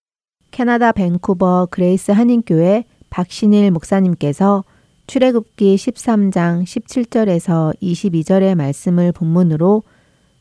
[0.51, 4.63] 캐나다 밴쿠버 그레이스 한인교회 박신일 목사님께서
[5.07, 9.83] 출애굽기 13장 17절에서 22절의 말씀을 본문으로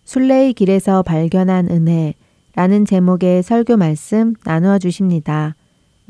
[0.04, 5.54] 순례의 길에서 발견한 은혜라는 제목의 설교 말씀 나누어 주십니다.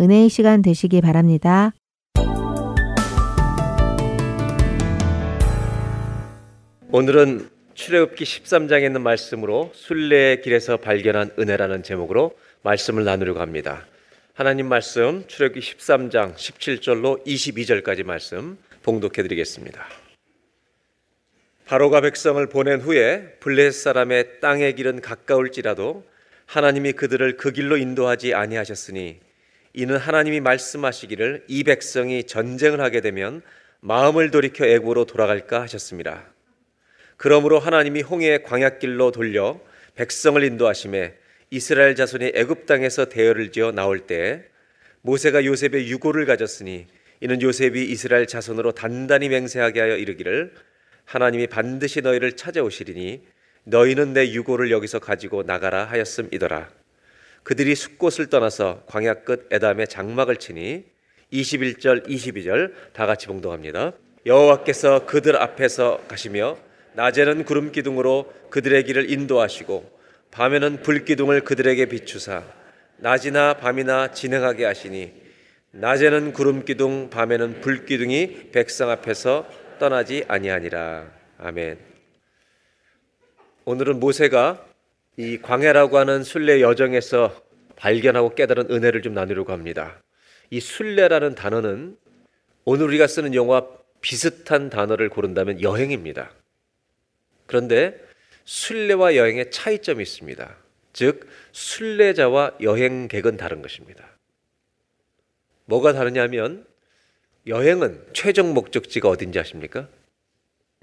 [0.01, 1.73] 은혜의 시간 되시기 바랍니다.
[6.91, 13.87] 오늘은 출애굽기 13장에 있는 말씀으로 순례의 길에서 발견한 은혜라는 제목으로 말씀을 나누려고 합니다.
[14.33, 19.87] 하나님 말씀 출애굽기 13장 17절로 22절까지 말씀 봉독해 드리겠습니다.
[21.67, 26.03] 바로가 백성을 보낸 후에 블레셋 사람의 땅의 길은 가까울지라도
[26.47, 29.21] 하나님이 그들을 그 길로 인도하지 아니하셨으니
[29.75, 33.43] 이는 하나님이 말씀하시기를 이 백성이 전쟁을 하게 되면
[33.81, 36.36] 마음을 돌이켜 애굽으로 돌아갈까 하셨습니다.
[37.17, 39.59] 그러므로 하나님이 홍해의 광야길로 돌려
[39.95, 41.15] 백성을 인도하심에
[41.51, 44.45] 이스라엘 자손이 애굽 땅에서 대열을 지어 나올 때
[45.03, 46.87] 모세가 요셉의 유고를 가졌으니
[47.21, 50.53] 이는 요셉이 이스라엘 자손으로 단단히 맹세하게 하여 이르기를
[51.05, 53.23] 하나님이 반드시 너희를 찾아오시리니
[53.65, 56.69] 너희는 내 유고를 여기서 가지고 나가라 하였음이더라.
[57.43, 60.85] 그들이 숲곳을 떠나서 광야 끝 에담에 장막을 치니
[61.33, 63.93] 21절 22절 다 같이 봉독합니다.
[64.27, 66.59] 여호와께서 그들 앞에서 가시며
[66.97, 69.97] 낮에는 구름 기둥으로 그들의 길을 인도하시고
[70.31, 72.43] 밤에는 불 기둥을 그들에게 비추사
[72.97, 75.13] 낮이나 밤이나 진행하게 하시니
[75.73, 79.47] 낮에는 구름 기둥 밤에는 불 기둥이 백성 앞에서
[79.79, 81.79] 떠나지 아니하니라 아멘.
[83.67, 84.65] 오늘은 모세가
[85.19, 87.43] 이 광야라고 하는 순례 여정에서
[87.77, 90.03] 발견하고 깨달은 은혜를 좀 나누려고 합니다.
[90.49, 91.99] 이 순례라는 단어는
[92.65, 93.67] 오늘 우리가 쓰는 용어와
[94.01, 96.31] 비슷한 단어를 고른다면 여행입니다.
[97.47, 97.99] 그런데
[98.45, 100.57] 순례와 여행의 차이점이 있습니다.
[100.93, 104.09] 즉 순례자와 여행객은 다른 것입니다.
[105.67, 106.67] 뭐가 다르냐면
[107.47, 109.89] 여행은 최종 목적지가 어딘지 아십니까?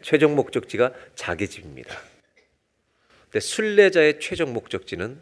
[0.01, 1.97] 최종 목적지가 자기 집입니다.
[3.23, 5.19] 근데 순례자의 최종 목적지는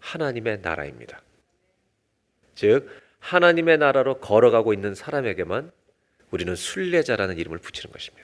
[0.00, 1.22] 하나님의 나라입니다.
[2.54, 5.70] 즉 하나님의 나라로 걸어가고 있는 사람에게만
[6.30, 8.23] 우리는 순례자라는 이름을 붙이는 것입니다.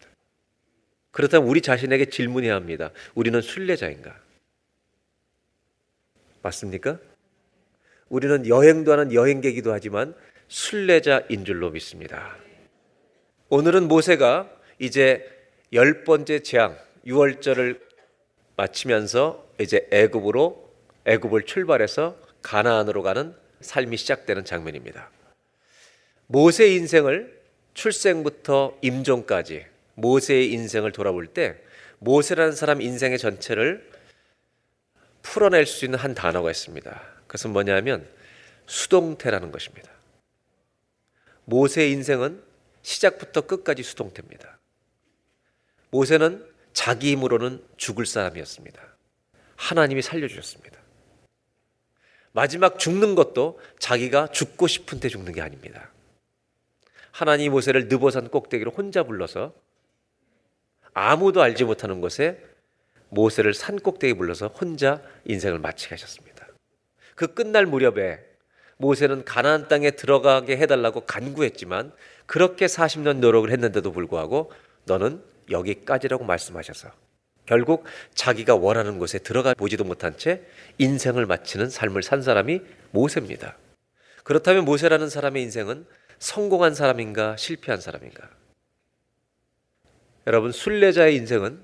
[1.10, 2.90] 그렇다면 우리 자신에게 질문해야 합니다.
[3.14, 4.16] 우리는 순례자인가?
[6.42, 6.98] 맞습니까?
[8.08, 10.14] 우리는 여행도 하는 여행객이기도 하지만
[10.48, 12.36] 순례자인 줄로 믿습니다.
[13.48, 15.24] 오늘은 모세가 이제
[15.72, 17.80] 열 번째 재앙 유월절을
[18.56, 20.70] 마치면서 이제 애굽으로
[21.04, 25.10] 애굽을 출발해서 가나안으로 가는 삶이 시작되는 장면입니다.
[26.26, 27.40] 모세의 인생을
[27.74, 29.66] 출생부터 임종까지
[30.00, 31.56] 모세의 인생을 돌아볼 때
[31.98, 33.88] 모세라는 사람 인생의 전체를
[35.22, 37.02] 풀어낼 수 있는 한 단어가 있습니다.
[37.26, 38.08] 그것은 뭐냐면
[38.66, 39.90] 수동태라는 것입니다.
[41.44, 42.42] 모세의 인생은
[42.82, 44.58] 시작부터 끝까지 수동태입니다.
[45.90, 48.80] 모세는 자기 힘으로는 죽을 사람이었습니다.
[49.56, 50.78] 하나님이 살려주셨습니다.
[52.32, 55.90] 마지막 죽는 것도 자기가 죽고 싶은 때 죽는 게 아닙니다.
[57.10, 59.52] 하나님이 모세를 느보산 꼭대기로 혼자 불러서
[60.94, 62.42] 아무도 알지 못하는 곳에
[63.08, 66.46] 모세를 산 꼭대기 불러서 혼자 인생을 마치게 하셨습니다.
[67.14, 68.20] 그 끝날 무렵에
[68.78, 71.92] 모세는 가나안 땅에 들어가게 해달라고 간구했지만
[72.26, 74.50] 그렇게 40년 노력을 했는데도 불구하고
[74.84, 76.90] 너는 여기까지라고 말씀하셔서
[77.44, 77.84] 결국
[78.14, 80.42] 자기가 원하는 곳에 들어가 보지도 못한 채
[80.78, 82.62] 인생을 마치는 삶을 산 사람이
[82.92, 83.56] 모세입니다.
[84.24, 85.84] 그렇다면 모세라는 사람의 인생은
[86.18, 88.39] 성공한 사람인가 실패한 사람인가?
[90.30, 91.60] 여러분 순례자의 인생은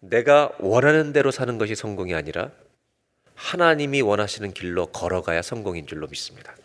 [0.00, 2.50] 내가 원하는 대로 사는 것이 성공이 아니라
[3.36, 6.56] 하나님이 원하시는 길로 걸어가야 성공인 줄로 믿습니다.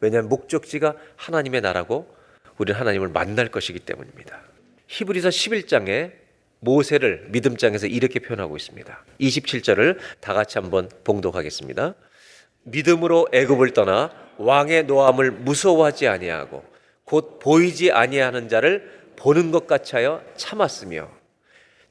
[0.00, 2.12] 왜냐하면 목적지가 하나님의 나라고
[2.58, 4.40] 우리는 하나님을 만날 것이기 때문입니다.
[4.88, 6.10] 히브리서 11장에
[6.58, 9.04] 모세를 믿음장에서 이렇게 표현하고 있습니다.
[9.20, 11.94] 27절을 다 같이 한번 봉독하겠습니다.
[12.64, 16.64] 믿음으로 애굽을 떠나 왕의 노함을 무서워하지 아니하고
[17.04, 21.08] 곧 보이지 아니하는 자를 보는 것 같이 하여 참았으며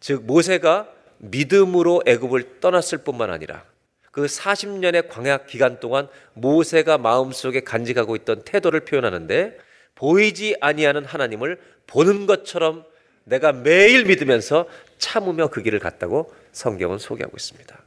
[0.02, 3.64] 즉 모세가 믿음으로 애굽을 떠났을 뿐만 아니라
[4.12, 9.58] 그 40년의 광야 기간 동안 모세가 마음속에 간직하고 있던 태도를 표현하는데
[9.96, 11.58] 보이지 아니하는 하나님을
[11.88, 12.84] 보는 것처럼
[13.24, 14.68] 내가 매일 믿으면서
[14.98, 17.80] 참으며 그 길을 갔다고 성경은 소개하고 있습니다.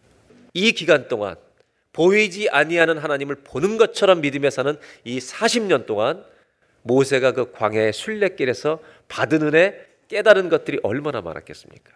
[0.55, 1.37] 이 기간 동안
[1.93, 6.25] 보이지 아니하는 하나님을 보는 것처럼 믿으며 사는 이 40년 동안
[6.85, 8.79] 모세가 그 광야의 순례길에서
[9.09, 11.93] 받은 은혜 깨달은 것들이 얼마나 많았겠습니까?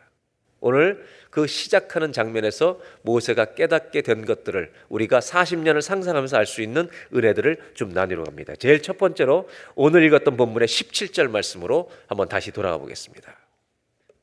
[0.60, 7.74] 오늘 그 시작하는 장면에서 모세가 깨닫게 된 것들을 우리가 40년을 상상하면서 알 수 있는 은혜들을
[7.74, 8.54] 좀 나누려 합니다.
[8.58, 13.36] 제일 첫 번째로 오늘 읽었던 본문의 17절 말씀으로 한번 다시 돌아가 보겠습니다.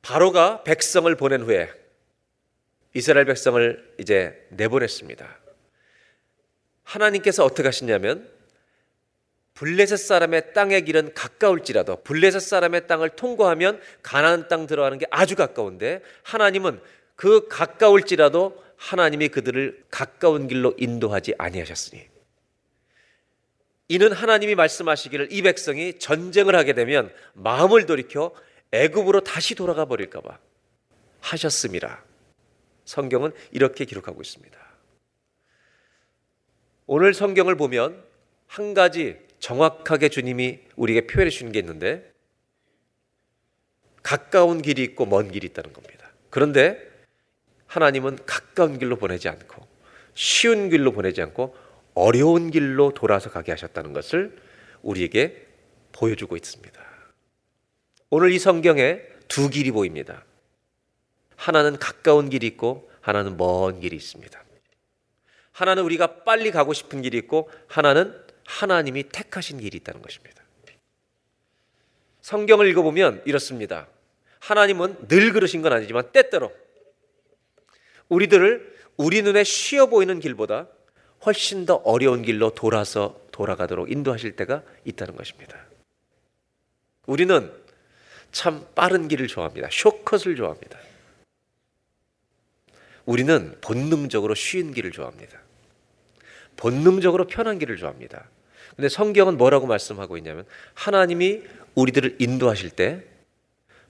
[0.02, 1.70] 바로가 백성을 보낸 후에
[2.92, 5.38] 이스라엘 백성을 이제 내보냈습니다.
[6.82, 8.28] 하나님께서 어떻게 하시냐면
[9.56, 16.02] 블레셋 사람의 땅의 길은 가까울지라도 블레셋 사람의 땅을 통과하면 가나안 땅 들어가는 게 아주 가까운데
[16.22, 16.80] 하나님은
[17.16, 22.06] 그 가까울지라도 하나님이 그들을 가까운 길로 인도하지 아니하셨으니
[23.88, 28.34] 이는 하나님이 말씀하시기를 이 백성이 전쟁을 하게 되면 마음을 돌이켜
[28.72, 30.38] 애굽으로 다시 돌아가 버릴까 봐
[31.20, 32.04] 하셨음이라.
[32.84, 34.58] 성경은 이렇게 기록하고 있습니다.
[36.86, 38.04] 오늘 성경을 보면
[38.46, 42.12] 한 가지 정확하게 주님이 우리에게 표현해 주는 게 있는데
[44.02, 46.10] 가까운 길이 있고 먼 길이 있다는 겁니다.
[46.30, 46.80] 그런데
[47.68, 49.64] 하나님은 가까운 길로 보내지 않고
[50.14, 51.54] 쉬운 길로 보내지 않고
[51.94, 54.36] 어려운 길로 돌아서 가게 하셨다는 것을
[54.82, 55.46] 우리에게
[55.92, 56.84] 보여주고 있습니다.
[58.10, 60.24] 오늘 이 성경에 두 길이 보입니다.
[61.36, 64.44] 하나는 가까운 길이 있고 하나는 먼 길이 있습니다.
[65.52, 70.42] 하나는 우리가 빨리 가고 싶은 길이 있고 하나는 하나님이 택하신 길이 있다는 것입니다.
[72.22, 73.86] 성경을 읽어보면 이렇습니다.
[74.40, 76.52] 하나님은 늘 그러신 건 아니지만 때때로
[78.08, 80.68] 우리들을 우리 눈에 쉬워 보이는 길보다
[81.24, 85.66] 훨씬 더 어려운 길로 돌아서 돌아가도록 인도하실 때가 있다는 것입니다.
[87.06, 87.52] 우리는
[88.32, 89.68] 참 빠른 길을 좋아합니다.
[89.70, 90.78] 쇼컷을 좋아합니다.
[93.04, 95.40] 우리는 본능적으로 쉬운 길을 좋아합니다.
[96.56, 98.28] 본능적으로 편한 길을 좋아합니다.
[98.76, 101.42] 근데 성경은 뭐라고 말씀하고 있냐면 하나님이
[101.74, 103.16] 우리들을 인도하실 때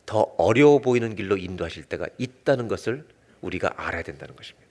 [0.06, 3.04] 더 어려워 보이는 길로 인도하실 때가 있다는 것을
[3.42, 4.66] 우리가 알아야 된다는 것입니다.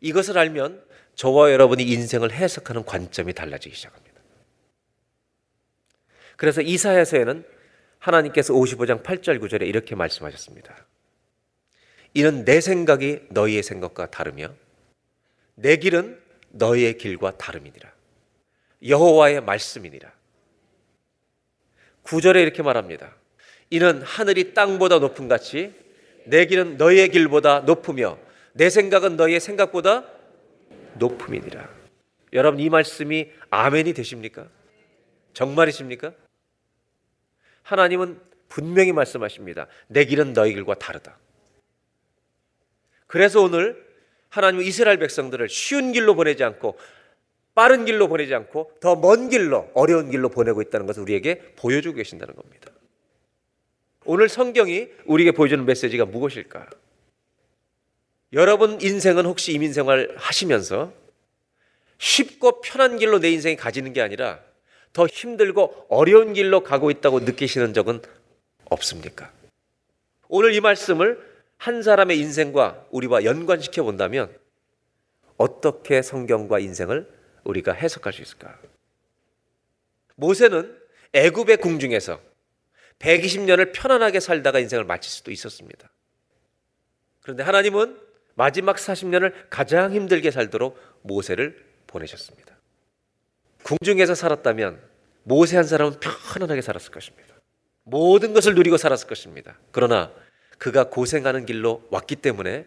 [0.00, 0.82] 이것을 알면
[1.14, 4.20] 저와 여러분이 인생을 해석하는 관점이 달라지기 시작합니다.
[6.36, 7.44] 그래서 이사야서에는
[7.98, 10.86] 하나님께서 55장 8절 9절에 이렇게 말씀하셨습니다.
[12.14, 14.54] 이는 내 생각이 너희의 생각과 다르며
[15.54, 16.20] 내 길은
[16.50, 17.93] 너희의 길과 다름이니라.
[18.86, 20.12] 여호와의 말씀이니라.
[22.04, 23.14] 9절에 이렇게 말합니다.
[23.70, 25.74] 이는 하늘이 땅보다 높은 같이
[26.26, 28.18] 내 길은 너희의 길보다 높으며
[28.52, 30.04] 내 생각은 너희의 생각보다
[30.94, 31.68] 높음이니라.
[32.34, 34.48] 여러분 이 말씀이 아멘이 되십니까?
[35.32, 36.12] 정말이십니까?
[37.62, 39.66] 하나님은 분명히 말씀하십니다.
[39.88, 41.18] 내 길은 너희 길과 다르다.
[43.06, 43.84] 그래서 오늘
[44.28, 46.78] 하나님은 이스라엘 백성들을 쉬운 길로 보내지 않고
[47.54, 52.34] 빠른 길로 보내지 않고 더 먼 길로 어려운 길로 보내고 있다는 것을 우리에게 보여주고 계신다는
[52.34, 52.70] 겁니다.
[54.04, 56.68] 오늘 성경이 우리에게 보여주는 메시지가 무엇일까?
[58.32, 60.92] 여러분 인생은 혹시 이민 생활 하시면서
[61.98, 64.40] 쉽고 편한 길로 내 인생이 가지는 게 아니라
[64.92, 68.02] 더 힘들고 어려운 길로 가고 있다고 느끼시는 적은
[68.66, 69.30] 없습니까?
[70.28, 71.20] 오늘 이 말씀을
[71.56, 74.36] 한 사람의 인생과 우리와 연관시켜 본다면
[75.36, 77.08] 어떻게 성경과 인생을
[77.44, 78.58] 우리가 해석할 수 있을까?
[80.16, 80.78] 모세는
[81.12, 82.20] 애굽의 궁중에서
[82.98, 85.90] 120년을 편안하게 살다가 인생을 마칠 수도 있었습니다.
[87.22, 87.98] 그런데 하나님은
[88.34, 92.56] 마지막 40년을 가장 힘들게 살도록 모세를 보내셨습니다.
[93.62, 94.80] 궁중에서 살았다면
[95.22, 97.34] 모세 한 사람은 편안하게 살았을 것입니다.
[97.84, 99.58] 모든 것을 누리고 살았을 것입니다.
[99.70, 100.12] 그러나
[100.58, 102.66] 그가 고생하는 길로 왔기 때문에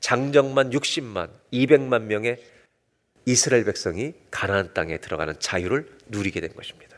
[0.00, 2.42] 장정만 60만, 200만 명의
[3.30, 6.96] 이스라엘 백성이 가나안 땅에 들어가는 자유를 누리게 된 것입니다.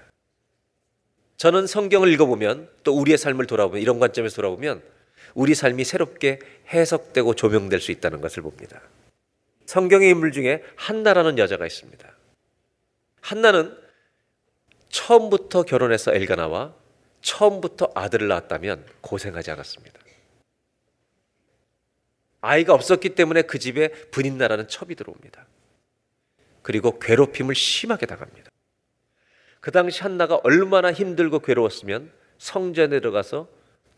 [1.37, 4.83] 저는 성경을 읽어보면 또 우리의 삶을 돌아보면 이런 관점에서 돌아보면
[5.35, 8.81] 우리 삶이 새롭게 해석되고 조명될 수 있다는 것을 봅니다.
[9.67, 12.09] 성경의 인물 중에 한나라는 여자가 있습니다.
[13.21, 13.77] 한나는
[14.91, 16.75] 처음부터 결혼해서 엘가나와
[17.23, 20.01] 처음부터 아들을 낳았다면 고생하지 않았습니다.
[22.41, 25.47] 아이가 없었기 때문에 그 집에 분인나라는 첩이 들어옵니다.
[26.63, 28.51] 그리고 괴롭힘을 심하게 당합니다.
[29.61, 33.49] 그 당시 한나가 얼마나 힘들고 괴로웠으면 성전에 들어가서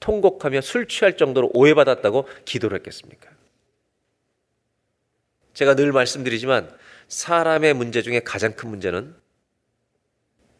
[0.00, 3.30] 통곡하며 술 취할 정도로 오해받았다고 기도를 했겠습니까?
[5.54, 6.76] 제가 늘 말씀드리지만
[7.08, 9.14] 사람의 문제 중에 가장 큰 문제는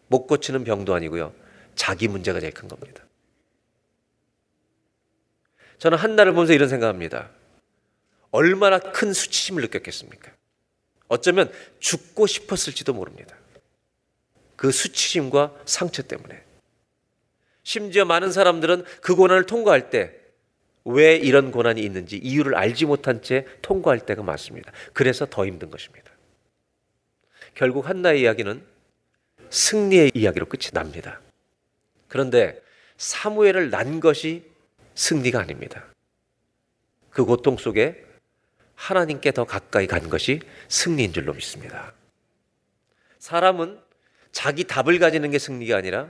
[0.09, 1.35] 못 고치는 병도 아니고요.
[1.75, 3.05] 자기 문제가 제일 큰 겁니다.
[5.79, 7.31] 저는 한나를 보면서 이런 생각합니다.
[8.31, 10.34] 얼마나 큰 수치심을 느꼈겠습니까?
[11.09, 13.37] 어쩌면 죽고 싶었을지도 모릅니다.
[14.57, 16.43] 그 수치심과 상처 때문에.
[17.63, 20.25] 심지어 많은 사람들은 그 고난을 통과할 때
[20.85, 24.71] 왜 이런 고난이 있는지 이유를 알지 못한 채 통과할 때가 많습니다.
[24.93, 26.13] 그래서 더 힘든 것입니다.
[27.55, 28.63] 결국 한나의 이야기는
[29.49, 31.21] 승리의 이야기로 끝이 납니다.
[32.09, 32.61] 그런데
[32.99, 34.45] 사무엘을 난 것이
[34.95, 35.85] 승리가 아닙니다.
[37.11, 38.05] 그 고통 속에
[38.75, 41.93] 하나님께 더 가까이 간 것이 승리인 줄로 믿습니다.
[43.19, 43.81] 사람은
[44.33, 46.09] 자기 답을 가지는 게 승리가 아니라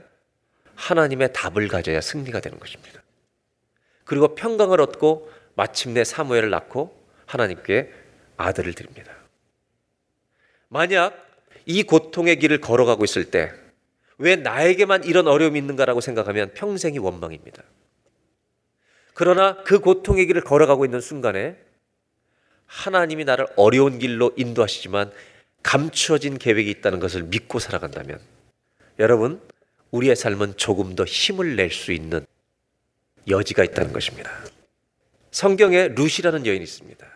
[0.75, 3.01] 하나님의 답을 가져야 승리가 되는 것입니다.
[4.03, 6.95] 그리고 평강을 얻고 마침내 사무엘을 낳고
[7.25, 7.91] 하나님께
[8.37, 9.13] 아들을 드립니다.
[10.67, 11.25] 만약
[11.65, 13.65] 이 고통의 길을 걸어가고 있을 때
[14.17, 17.63] 왜 나에게만 이런 어려움이 있는가라고 생각하면 평생이 원망입니다.
[19.13, 21.57] 그러나 그 고통의 길을 걸어가고 있는 순간에
[22.67, 25.11] 하나님이 나를 어려운 길로 인도하시지만
[25.63, 28.19] 감추어진 계획이 있다는 것을 믿고 살아간다면
[28.99, 29.41] 여러분
[29.91, 32.25] 우리의 삶은 조금 더 힘을 낼 수 있는
[33.27, 34.31] 여지가 있다는 것입니다.
[35.31, 37.07] 성경에 루시라는 여인이 있습니다.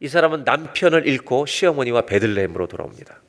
[0.00, 3.20] 이 사람은 남편을 잃고 시어머니와 베들레헴으로 돌아옵니다.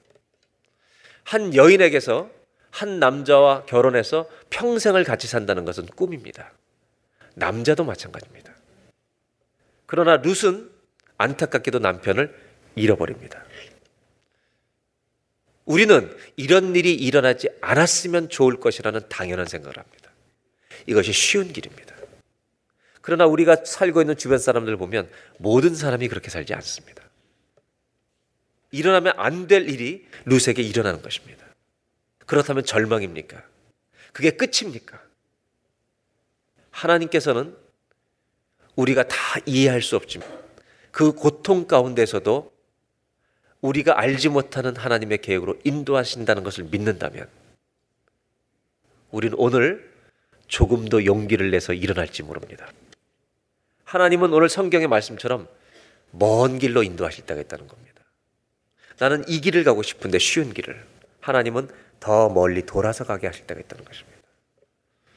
[1.24, 2.30] 한 여인에게서
[2.70, 6.52] 한 남자와 결혼해서 평생을 같이 산다는 것은 꿈입니다.
[7.36, 8.54] 남자도 마찬가지입니다.
[9.86, 10.70] 그러나 룻은
[11.18, 12.36] 안타깝게도 남편을
[12.76, 13.44] 잃어버립니다.
[15.66, 20.12] 우리는 이런 일이 일어나지 않았으면 좋을 것이라는 당연한 생각을 합니다.
[20.86, 21.96] 이것이 쉬운 길입니다.
[23.02, 27.04] 그러나 우리가 살고 있는 주변 사람들 보면 모든 사람이 그렇게 살지 않습니다.
[28.72, 31.46] 일어나면 안 될 일이 루스에게 일어나는 것입니다.
[32.26, 33.44] 그렇다면 절망입니까?
[34.12, 35.02] 그게 끝입니까?
[36.72, 37.56] 하나님께서는
[38.76, 40.28] 우리가 다 이해할 수 없지만
[40.96, 42.54] 그 고통 가운데서도
[43.60, 47.28] 우리가 알지 못하는 하나님의 계획으로 인도하신다는 것을 믿는다면
[49.12, 49.92] 우리는 오늘
[50.48, 52.72] 조금 더 용기를 내서 일어날지 모릅니다.
[53.84, 55.50] 하나님은 오늘 성경의 말씀처럼
[56.12, 58.02] 먼 길로 인도하실 때가 있다는 겁니다.
[58.98, 60.82] 나는 이 길을 가고 싶은데 쉬운 길을
[61.20, 61.68] 하나님은
[62.00, 64.18] 더 멀리 돌아서 가게 하실 때가 있다는 것입니다.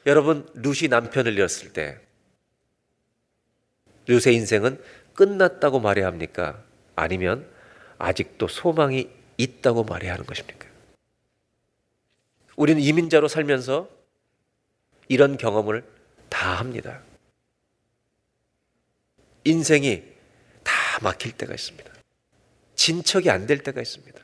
[0.07, 2.01] 여러분, 루시 남편을 잃었을 때
[4.09, 4.81] 루스의 인생은
[5.19, 6.63] 끝났다고 말해야 합니까?
[6.95, 7.45] 아니면
[7.97, 10.65] 아직도 소망이 있다고 말해야 하는 것입니까?
[12.55, 13.89] 우리는 이민자로 살면서
[15.09, 15.83] 이런 경험을
[16.29, 17.01] 다 합니다.
[19.43, 20.03] 인생이
[20.63, 21.91] 다 막힐 때가 있습니다.
[22.75, 24.21] 진척이 안 될 때가 있습니다.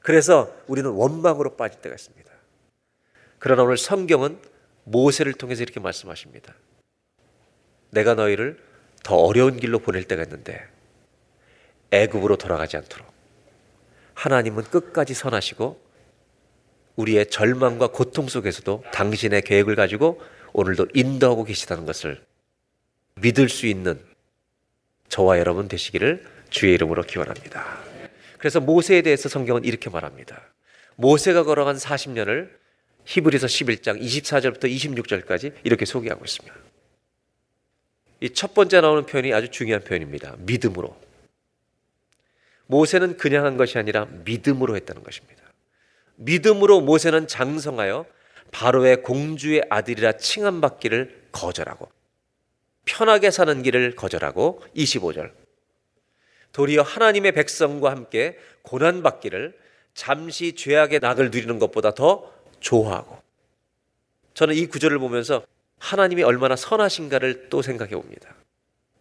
[0.00, 2.30] 그래서 우리는 원망으로 빠질 때가 있습니다.
[3.38, 4.38] 그러나 오늘 성경은
[4.84, 6.54] 모세를 통해서 이렇게 말씀하십니다.
[7.90, 8.71] 내가 너희를
[9.02, 10.60] 더 어려운 길로 보낼 때가 있는데
[11.90, 13.06] 애굽으로 돌아가지 않도록
[14.14, 15.80] 하나님은 끝까지 선하시고
[16.96, 20.20] 우리의 절망과 고통 속에서도 당신의 계획을 가지고
[20.52, 22.22] 오늘도 인도하고 계시다는 것을
[23.16, 24.00] 믿을 수 있는
[25.08, 27.78] 저와 여러분 되시기를 주의 이름으로 기원합니다.
[28.38, 30.42] 그래서 모세에 대해서 성경은 이렇게 말합니다.
[30.96, 32.50] 모세가 걸어간 40년을
[33.04, 36.54] 히브리서 11장 24절부터 26절까지 이렇게 소개하고 있습니다.
[38.22, 40.36] 이 첫 번째 나오는 표현이 아주 중요한 표현입니다.
[40.38, 40.96] 믿음으로.
[42.66, 45.42] 모세는 그냥 한 것이 아니라 믿음으로 했다는 것입니다.
[46.14, 48.06] 믿음으로 모세는 장성하여
[48.52, 51.90] 바로의 공주의 아들이라 칭함받기를 거절하고
[52.84, 55.32] 편하게 사는 길을 거절하고 25절
[56.52, 59.58] 도리어 하나님의 백성과 함께 고난받기를
[59.94, 63.18] 잠시 죄악의 낙을 누리는 것보다 더 좋아하고
[64.34, 65.44] 저는 이 구절을 보면서
[65.82, 68.34] 하나님이 얼마나 선하신가를 또 생각해 봅니다.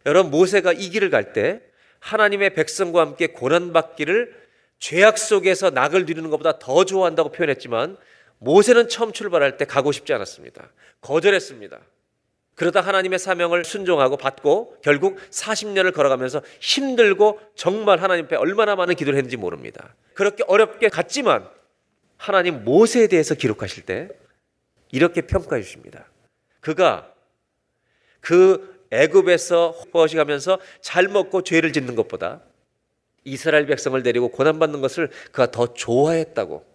[0.08, 1.62] 여러분 모세가 이 길을 갈 때
[2.00, 4.42] 하나님의 백성과 함께 고난받기를
[4.80, 7.98] 죄악 속에서 낙을 누리는 것보다 더 좋아한다고 표현했지만
[8.40, 10.72] 모세는 처음 출발할 때 가고 싶지 않았습니다.
[11.02, 11.80] 거절했습니다.
[12.56, 19.18] 그러다 하나님의 사명을 순종하고 받고 결국 40년을 걸어가면서 힘들고 정말 하나님 앞에 얼마나 많은 기도를
[19.18, 19.94] 했는지 모릅니다.
[20.16, 21.48] 그렇게 어렵게 갔지만
[22.18, 24.10] 하나님 모세에 대해서 기록하실 때
[24.92, 26.06] 이렇게 평가해 주십니다.
[26.62, 27.14] 그가
[28.22, 32.42] 그 애굽에서 허시가면서 잘 먹고 죄를 짓는 것보다
[33.24, 36.66] 이스라엘 백성을 데리고 고난받는 것을 그가 더 좋아했다고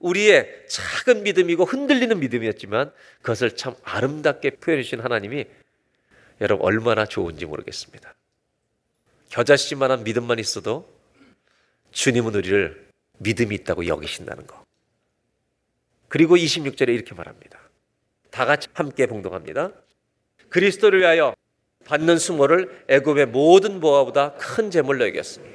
[0.00, 5.44] 우리의 작은 믿음이고 흔들리는 믿음이었지만 그것을 참 아름답게 표현해 주신 하나님이
[6.40, 8.14] 여러분 얼마나 좋은지 모르겠습니다.
[9.30, 10.92] 겨자씨만한 믿음만 있어도
[11.92, 14.64] 주님은 우리를 믿음이 있다고 여기신다는 거.
[16.08, 17.61] 그리고 26절에 이렇게 말합니다.
[18.32, 19.70] 다 같이 함께 봉동합니다.
[20.48, 21.34] 그리스도를 위하여
[21.84, 25.46] 받는 수모를 애굽의 모든 보화보다 큰 재물로 여겼으니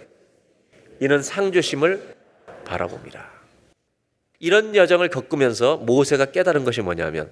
[1.01, 2.15] 이는 상주심을
[2.65, 3.29] 바라봅니다.
[4.39, 7.31] 이런 여정을 겪으면서 모세가 깨달은 것이 뭐냐면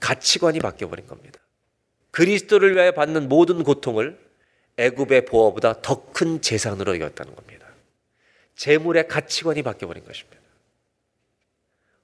[0.00, 1.40] 가치관이 바뀌어 버린 겁니다.
[2.12, 4.18] 그리스도를 위하여 받는 모든 고통을
[4.76, 7.66] 애굽의 보화보다 더 큰 재산으로 여겼다는 겁니다.
[8.54, 10.41] 재물의 가치관이 바뀌어 버린 것입니다.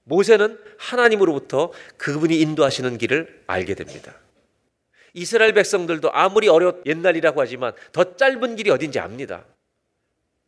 [0.09, 4.13] 모세는 하나님으로부터 그분이 인도하시는 길을 알게 됩니다.
[5.13, 9.45] 이스라엘 백성들도 아무리 어려 옛날이라고 하지만 더 짧은 길이 어딘지 압니다.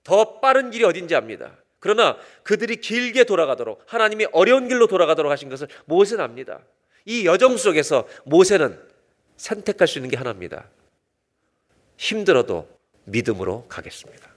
[0.04, 1.56] 더 빠른 길이 어딘지 압니다.
[1.80, 6.60] 그러나 그들이 길게 돌아가도록 하나님이 어려운 길로 돌아가도록 하신 것을 모세는 압니다.
[7.06, 8.80] 이 여정 속에서 모세는
[9.38, 10.70] 선택할 수 있는 게 하나입니다.
[11.98, 12.68] 힘들어도
[13.06, 14.30] 믿음으로 가겠습니다.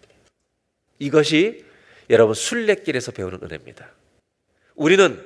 [0.98, 1.64] 이것이
[2.10, 3.90] 여러분 순례길에서 배우는 은혜입니다.
[4.74, 5.24] 우리는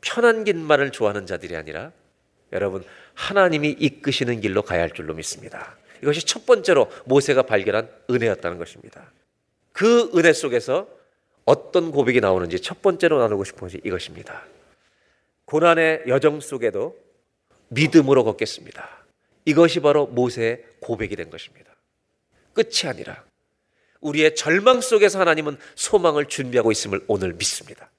[0.00, 1.92] 편한 길만을 좋아하는 자들이 아니라
[2.52, 5.76] 여러분 하나님이 이끄시는 길로 가야 할 줄로 믿습니다.
[6.02, 9.10] 이것이 첫 번째로 모세가 발견한 은혜였다는 것입니다.
[9.72, 10.88] 그 은혜 속에서
[11.44, 14.44] 어떤 고백이 나오는지 첫 번째로 나누고 싶은 것이 이것입니다.
[15.46, 16.96] 고난의 여정 속에도
[17.68, 18.88] 믿음으로 걷겠습니다.
[19.44, 21.74] 이것이 바로 모세의 고백이 된 것입니다.
[22.52, 23.24] 끝이 아니라
[24.00, 27.90] 우리의 절망 속에서 하나님은 소망을 준비하고 있음을 오늘 믿습니다.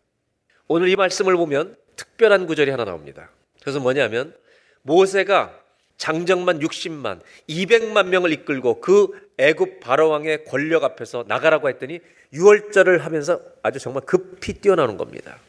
[0.69, 3.31] 오늘 이 말씀을 보면 특별한 구절이 하나 나옵니다.
[3.61, 4.35] 그래서 뭐냐면
[4.83, 5.59] 모세가
[5.97, 11.99] 장정만 60만, 200만 명을 이끌고 그 애굽 바로왕의 권력 앞에서 나가라고 했더니
[12.33, 15.39] 6월절을 하면서 아주 정말 급히 뛰어나오는 겁니다.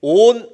[0.00, 0.50] 온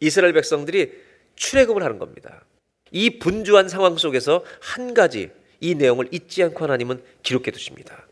[0.00, 0.92] 이스라엘 백성들이
[1.34, 2.44] 출애굽을 하는 겁니다.
[2.92, 5.30] 이 분주한 상황 속에서 한 가지
[5.60, 8.06] 이 내용을 잊지 않고 하나님은 기록해 두십니다.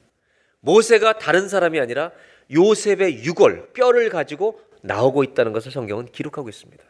[0.60, 2.12] 모세가 다른 사람이 아니라
[2.50, 6.82] 요셉의 유골, 뼈를 가지고 나오고 있다는 것을 성경은 기록하고 있습니다.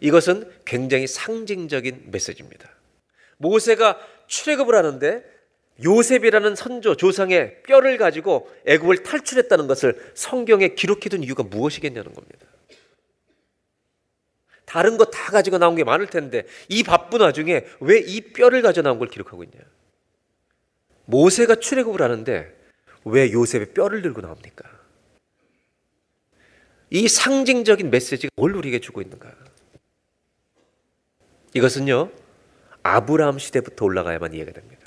[0.00, 2.70] 이것은 굉장히 상징적인 메시지입니다.
[3.38, 5.24] 모세가 출애굽을 하는데
[5.84, 12.46] 요셉이라는 선조 조상의 뼈를 가지고 애굽을 탈출했다는 것을 성경에 기록해 둔 이유가 무엇이겠냐는 겁니다.
[14.64, 18.82] 다른 거 다 가지고 나온 게 많을 텐데 이 바쁜 와중에 왜 이 뼈를 가져
[18.82, 19.58] 나온 걸 기록하고 있냐?
[21.06, 22.54] 모세가 출애굽을 하는데
[23.04, 24.73] 왜 요셉의 뼈를 들고 나옵니까?
[26.94, 29.34] 이 상징적인 메시지가 뭘 우리에게 주고 있는가?
[31.52, 32.12] 이것은요,
[32.84, 34.82] 아브라함 시대부터 올라가야만 이해가 됩니다.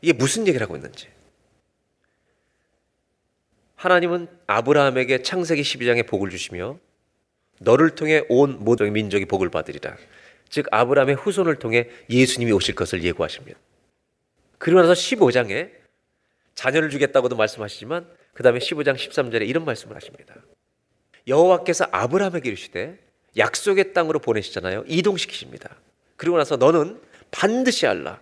[0.00, 1.08] 이게 무슨 얘기를 하고 있는지.
[3.76, 6.78] 하나님은 아브라함에게 창세기 12장에 복을 주시며
[7.60, 9.98] 너를 통해 온 모든 민족이 복을 받으리라.
[10.48, 13.58] 즉 아브라함의 후손을 통해 예수님이 오실 것을 예고하십니다.
[14.56, 15.72] 그리고 나서 15장에
[16.54, 18.08] 자녀를 주겠다고도 말씀하시지만
[18.38, 20.32] 그 다음에 15장 13절에 이런 말씀을 하십니다.
[21.26, 22.96] 여호와께서 아브라함에게 이르시되
[23.36, 24.84] 약속의 땅으로 보내시잖아요.
[24.86, 25.74] 이동시키십니다.
[26.14, 27.00] 그리고 나서 너는
[27.32, 28.20] 반드시 알라.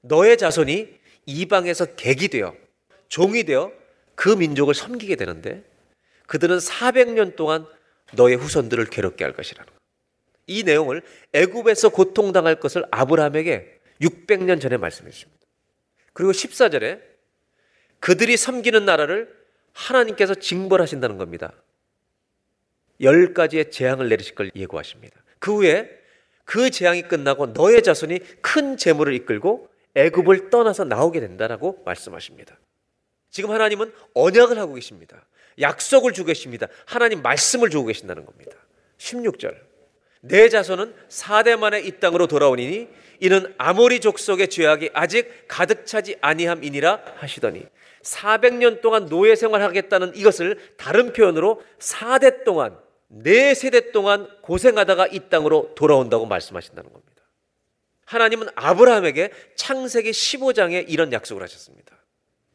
[0.00, 0.88] 너의 자손이
[1.26, 2.56] 이방에서 객이 되어
[3.06, 3.70] 종이 되어
[4.16, 5.62] 그 민족을 섬기게 되는데
[6.26, 7.64] 그들은 400년 동안
[8.14, 9.78] 너의 후손들을 괴롭게 할 것이라는 것.
[10.48, 11.02] 이 내용을
[11.34, 15.46] 애굽에서 고통당할 것을 아브라함에게 600년 전에 말씀해 주십니다.
[16.14, 17.00] 그리고 14절에
[18.00, 19.41] 그들이 섬기는 나라를
[19.72, 21.52] 하나님께서 징벌하신다는 겁니다.
[23.00, 25.16] 열 가지의 재앙을 내리실 걸 예고하십니다.
[25.38, 25.90] 그 후에
[26.44, 32.58] 그 재앙이 끝나고 너의 자손이 큰 재물을 이끌고 애굽을 떠나서 나오게 된다라고 말씀하십니다.
[33.30, 35.26] 지금 하나님은 언약을 하고 계십니다.
[35.60, 36.66] 약속을 주고 계십니다.
[36.86, 38.56] 하나님 말씀을 주고 계신다는 겁니다.
[38.98, 39.56] 16절.
[40.20, 42.88] 내 자손은 4대 만에 이 땅으로 돌아오니니
[43.20, 47.66] 이는 아모리 족속의 죄악이 아직 가득 차지 아니함이니라 하시더니
[48.02, 52.76] 400년 동안 노예 생활하겠다는 이것을 다른 표현으로 4대 동안
[53.08, 57.12] 네 세대 동안 고생하다가 이 땅으로 돌아온다고 말씀하신다는 겁니다.
[58.06, 61.96] 하나님은 아브라함에게 창세기 15장에 이런 약속을 하셨습니다.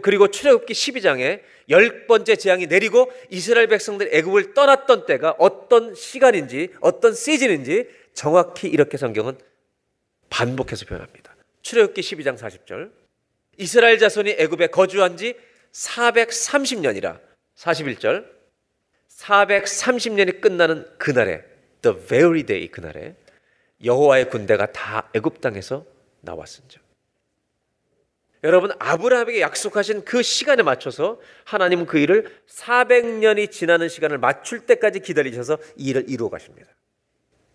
[0.01, 7.13] 그리고 출애굽기 12장에 열 번째 재앙이 내리고 이스라엘 백성들이 애굽을 떠났던 때가 어떤 시간인지 어떤
[7.13, 9.37] 시즌인지 정확히 이렇게 성경은
[10.29, 11.35] 반복해서 표현합니다.
[11.61, 12.91] 출애굽기 12장 40절.
[13.57, 15.35] 이스라엘 자손이 애굽에 거주한 지
[15.71, 17.19] 430년이라
[17.55, 18.37] 41절.
[19.09, 21.43] 430년이 끝나는 그날에
[21.81, 23.15] the very day 그날에
[23.83, 25.85] 여호와의 군대가 다 애굽 땅에서
[26.21, 26.81] 나왔은즉
[28.43, 35.57] 여러분 아브라함에게 약속하신 그 시간에 맞춰서 하나님은 그 일을 400년이 지나는 시간을 맞출 때까지 기다리셔서
[35.75, 36.69] 이 일을 이루어 가십니다.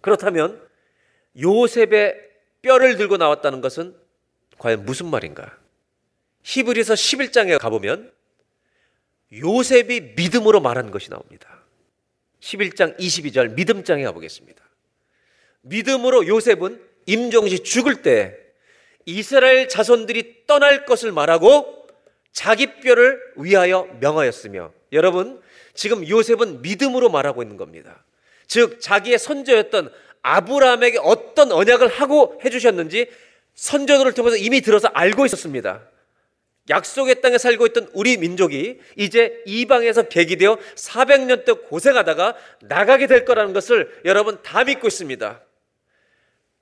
[0.00, 0.60] 그렇다면
[1.40, 2.30] 요셉의
[2.62, 3.94] 뼈를 들고 나왔다는 것은
[4.58, 5.56] 과연 무슨 말인가?
[6.42, 8.12] 히브리서 11장에 가보면
[9.32, 11.62] 요셉이 믿음으로 말한 것이 나옵니다.
[12.40, 14.62] 11장 22절 믿음장에 가보겠습니다.
[15.62, 18.36] 믿음으로 요셉은 임종시 죽을 때
[19.06, 21.86] 이스라엘 자손들이 떠날 것을 말하고
[22.32, 25.40] 자기 뼈를 위하여 명하였으며 여러분
[25.74, 28.04] 지금 요셉은 믿음으로 말하고 있는 겁니다.
[28.46, 33.08] 즉 자기의 선조였던 아브라함에게 어떤 언약을 하고 해주셨는지
[33.54, 35.82] 선조들을 통해서 이미 들어서 알고 있었습니다.
[36.70, 43.24] 약속의 땅에 살고 있던 우리 민족이 이제 이방에서 객이 되어 400년 동안 고생하다가 나가게 될
[43.24, 45.42] 거라는 것을 여러분 다 믿고 있습니다.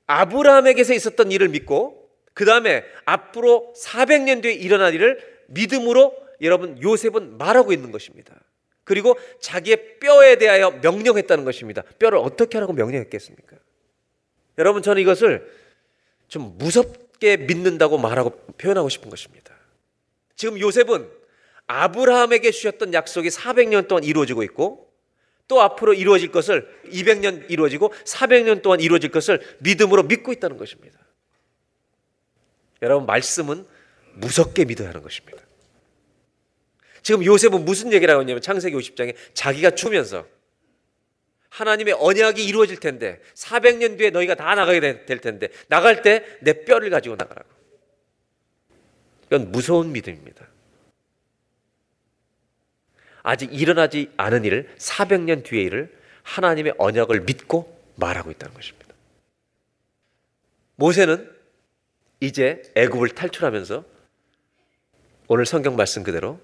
[0.06, 7.72] 아브라함에게서 있었던 일을 믿고 그 다음에 앞으로 400년 뒤에 일어날 일을 믿음으로 여러분 요셉은 말하고
[7.72, 8.34] 있는 것입니다.
[8.84, 11.82] 그리고 자기의 뼈에 대하여 명령했다는 것입니다.
[11.98, 13.56] 뼈를 어떻게 하라고 명령했겠습니까?
[14.58, 15.46] 여러분 저는 이것을
[16.28, 19.59] 좀 무섭게 믿는다고 말하고 표현하고 싶은 것입니다.
[20.40, 21.06] 지금 요셉은
[21.66, 24.90] 아브라함에게 주셨던 약속이 400년 동안 이루어지고 있고
[25.48, 30.98] 또 앞으로 이루어질 것을 200년 이루어지고 400년 동안 이루어질 것을 믿음으로 믿고 있다는 것입니다.
[32.80, 33.66] 여러분 말씀은
[34.14, 35.42] 무섭게 믿어야 하는 것입니다.
[37.02, 40.26] 지금 요셉은 무슨 얘기를 하고 있냐면 창세기 50장에 자기가 죽으면서
[41.50, 46.88] 하나님의 언약이 이루어질 텐데 400년 뒤에 너희가 다 나가게 될 텐데 나갈 때 내 뼈를
[46.88, 47.59] 가지고 나가라고.
[49.30, 50.46] 이건 무서운 믿음입니다.
[53.22, 58.94] 아직 일어나지 않은 일을 400년 뒤의 일을 하나님의 언약을 믿고 말하고 있다는 것입니다.
[60.74, 61.30] 모세는
[62.20, 63.84] 이제 애굽을 탈출하면서
[65.28, 66.40] 오늘 성경 말씀 그대로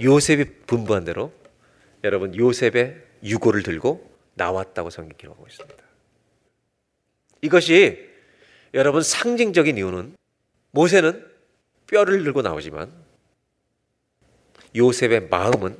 [0.00, 1.32] 요셉이 분부한 대로
[2.04, 5.84] 여러분 요셉의 유고를 들고 나왔다고 성경 기록하고 있습니다.
[7.42, 8.08] 이것이
[8.74, 10.16] 여러분 상징적인 이유는
[10.70, 11.29] 모세는
[11.90, 12.92] 뼈를 들고 나오지만
[14.76, 15.76] 요셉의 마음은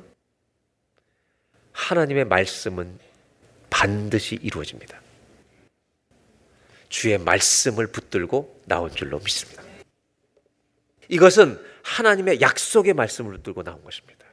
[1.71, 2.99] 하나님의 말씀은
[3.69, 4.99] 반드시 이루어집니다.
[6.89, 9.63] 주의 말씀을 붙들고 나온 줄로 믿습니다.
[11.07, 14.25] 이것은 하나님의 약속의 말씀을 붙들고 나온 것입니다.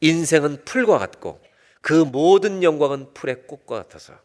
[0.00, 1.40] 인생은 풀과 같고
[1.80, 4.18] 그 모든 영광은 풀의 꽃과 같아서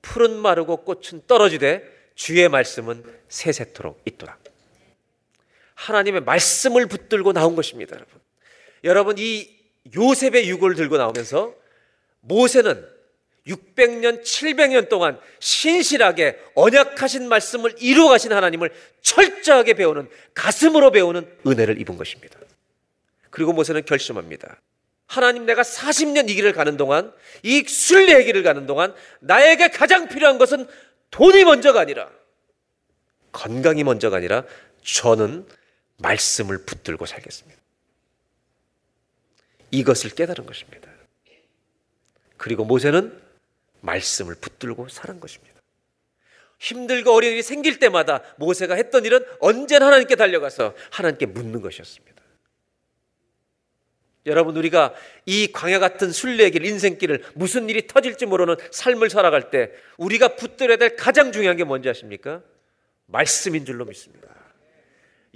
[0.00, 4.38] 풀은 마르고 꽃은 떨어지되 주의 말씀은 세세토록 있도다.
[5.78, 8.20] 하나님의 말씀을 붙들고 나온 것입니다, 여러분.
[8.84, 9.48] 여러분 이
[9.94, 11.54] 요셉의 유골 들고 나오면서
[12.20, 12.84] 모세는
[13.46, 18.70] 600년, 700년 동안 신실하게 언약하신 말씀을 이루어 가신 하나님을
[19.00, 22.38] 철저하게 배우는 가슴으로 배우는 은혜를 입은 것입니다.
[23.30, 24.60] 그리고 모세는 결심합니다.
[25.06, 27.12] 하나님 내가 40년 이 길을 가는 동안
[27.42, 30.66] 이 순례의 길을 가는 동안 나에게 가장 필요한 것은
[31.10, 32.10] 돈이 먼저가 아니라
[33.32, 34.44] 건강이 먼저가 아니라
[34.84, 35.46] 저는
[35.98, 37.60] 말씀을 붙들고 살겠습니다.
[39.70, 40.90] 이것을 깨달은 것입니다.
[42.36, 43.20] 그리고 모세는
[43.80, 45.58] 말씀을 붙들고 살은 것입니다.
[46.58, 52.08] 힘들고 어려운 일이 생길 때마다 모세가 했던 일은 언제나 하나님께 달려가서 하나님께 묻는 것이었습니다.
[54.26, 54.94] 여러분 우리가
[55.24, 60.96] 이 광야 같은 순례길 인생길을 무슨 일이 터질지 모르는 삶을 살아갈 때 우리가 붙들어야 될
[60.96, 62.42] 가장 중요한 게 뭔지 아십니까?
[63.06, 64.28] 말씀인 줄로 믿습니다.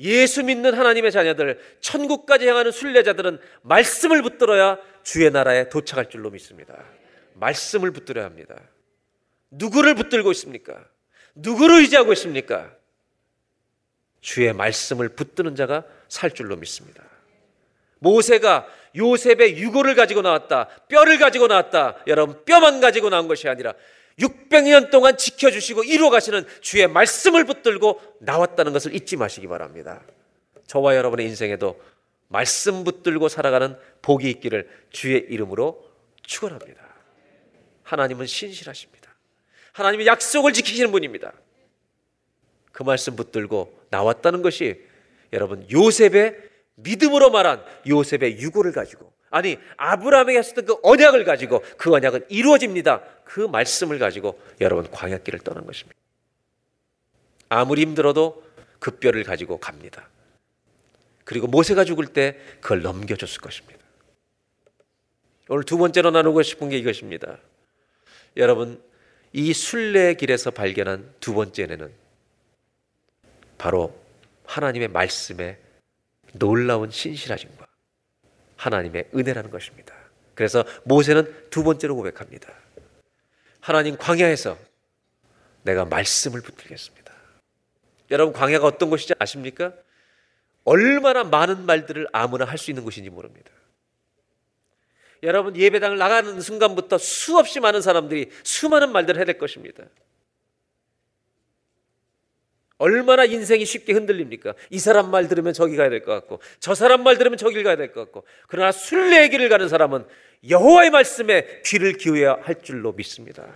[0.03, 6.85] 예수 믿는 하나님의 자녀들, 천국까지 향하는 순례자들은 말씀을 붙들어야 주의 나라에 도착할 줄로 믿습니다.
[7.35, 8.57] 말씀을 붙들어야 합니다.
[9.51, 10.85] 누구를 붙들고 있습니까?
[11.35, 12.73] 누구를 의지하고 있습니까?
[14.21, 17.03] 주의 말씀을 붙드는 자가 살 줄로 믿습니다.
[18.01, 20.69] 모세가 요셉의 유고를 가지고 나왔다.
[20.89, 22.03] 뼈를 가지고 나왔다.
[22.09, 23.75] 여러분, 뼈만 가지고 나온 것이 아니라
[24.19, 30.03] 600년 동안 지켜주시고 이루어 가시는 주의 말씀을 붙들고 나왔다는 것을 잊지 마시기 바랍니다.
[30.67, 31.81] 저와 여러분의 인생에도
[32.29, 35.87] 말씀 붙들고 살아가는 복이 있기를 주의 이름으로
[36.23, 36.83] 축원합니다.
[37.83, 39.15] 하나님은 신실하십니다.
[39.73, 41.33] 하나님의 약속을 지키시는 분입니다.
[42.73, 44.81] 그 말씀 붙들고 나왔다는 것이
[45.33, 46.37] 여러분 요셉의
[46.77, 53.03] 믿음으로 말한 요셉의 유고를 가지고 아니 아브라함에게 했었던 그 언약을 가지고 그 언약은 이루어집니다.
[53.24, 55.99] 그 말씀을 가지고 여러분 광야길을 떠난 것입니다.
[57.49, 58.45] 아무리 힘들어도
[58.78, 60.09] 그 뼈를 가지고 갑니다.
[61.24, 63.80] 그리고 모세가 죽을 때 그걸 넘겨줬을 것입니다.
[65.49, 67.39] 오늘 두 번째로 나누고 싶은 게 이것입니다.
[68.37, 68.83] 여러분
[69.33, 71.91] 이 순례 길에서 발견한 두 번째는
[73.57, 73.99] 바로
[74.45, 75.59] 하나님의 말씀에
[76.35, 77.72] 놀라운 신실하심과
[78.63, 79.95] 하나님의 은혜라는 것입니다.
[80.35, 82.53] 그래서 모세는 두 번째로 고백합니다.
[83.61, 84.57] 하나님 광야에서
[85.63, 87.13] 내가 말씀을 붙들겠습니다.
[88.11, 89.73] 여러분 광야가 어떤 곳인지 아십니까?
[90.65, 93.51] 얼마나 많은 말들을 아무나 할 수 있는 곳인지 모릅니다.
[95.25, 99.85] 여러분 예배당을 나가는 순간부터 수없이 많은 사람들이 수많은 말들을 될 것입니다.
[102.83, 104.55] 얼마나 인생이 쉽게 흔들립니까?
[104.70, 107.76] 이 사람 말 들으면 저기 가야 될 것 같고 저 사람 말 들으면 저길 가야
[107.76, 110.05] 될 것 같고 그러나 순례의 길을 가는 사람은
[110.49, 113.47] 여호와의 말씀에 귀를 기울여야 할 줄로 믿습니다.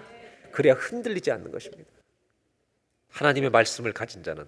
[0.52, 1.90] 그래야 흔들리지 않는 것입니다.
[3.10, 4.46] 하나님의 말씀을 가진 자는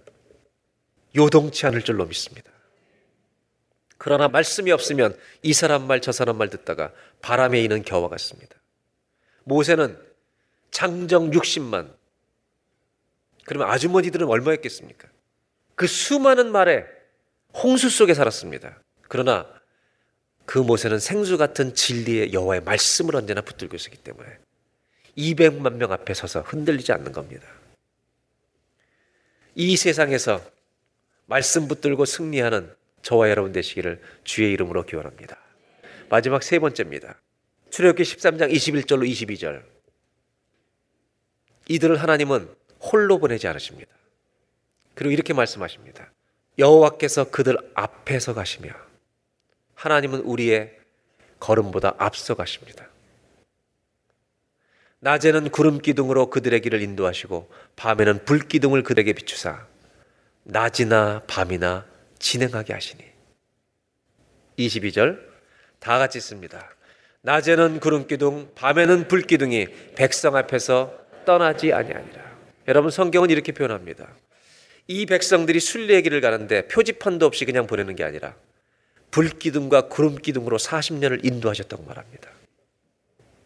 [1.17, 2.53] 요동치 않을 줄로 믿습니다.
[3.99, 8.55] 그러나 말씀이 없으면 이 사람 말 저 사람 말 듣다가 바람에 이는 겨와 같습니다.
[9.43, 9.99] 모세는
[10.71, 11.98] 장정 60만
[13.49, 15.09] 그러면 아주머니들은 얼마였겠습니까?
[15.75, 16.85] 그 수많은 말에
[17.55, 18.83] 홍수 속에 살았습니다.
[19.09, 19.47] 그러나
[20.45, 24.39] 그 모세는 생수 같은 진리의 여호와의 말씀을 언제나 붙들고 있었기 때문에
[25.17, 27.49] 200만 명 앞에 서서 흔들리지 않는 겁니다.
[29.55, 30.43] 이 세상에서
[31.25, 35.39] 말씀 붙들고 승리하는 저와 여러분 되시기를 주의 이름으로 기원합니다.
[36.11, 37.19] 마지막 세 번째입니다.
[37.71, 39.63] 출애굽기 13장 21절로 22절.
[41.69, 42.59] 이들을 하나님은
[42.93, 43.91] 홀로 보내지 않으십니다.
[44.95, 46.11] 그리고 이렇게 말씀하십니다.
[46.59, 48.71] 여호와께서 그들 앞에서 가시며
[49.75, 50.77] 하나님은 우리의
[51.39, 52.89] 걸음보다 앞서 가십니다.
[55.01, 59.67] 낮에는 구름 기둥으로 그들의 길을 인도하시고 밤에는 불 기둥을 그들에게 비추사
[60.43, 61.87] 낮이나 밤이나
[62.19, 63.05] 진행하게 하시니
[64.59, 65.21] 22절
[65.79, 66.69] 다 같이 씁니다.
[67.23, 70.93] 낮에는 구름 기둥 밤에는 불 기둥이 백성 앞에서
[71.25, 72.28] 떠나지 아니하니라.
[72.69, 74.15] 여러분 성경은 이렇게 표현합니다.
[74.89, 78.37] 이 백성들이 순례의 길을 가는데 표지판도 없이 그냥 보내는 게 아니라
[79.11, 82.31] 불기둥과 구름기둥으로 40년을 인도하셨다고 말합니다.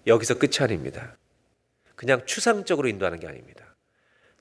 [0.08, 1.16] 여기서 끝이 아닙니다.
[1.94, 3.76] 그냥 추상적으로 인도하는 게 아닙니다.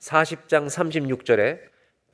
[0.00, 1.60] 40장 36절에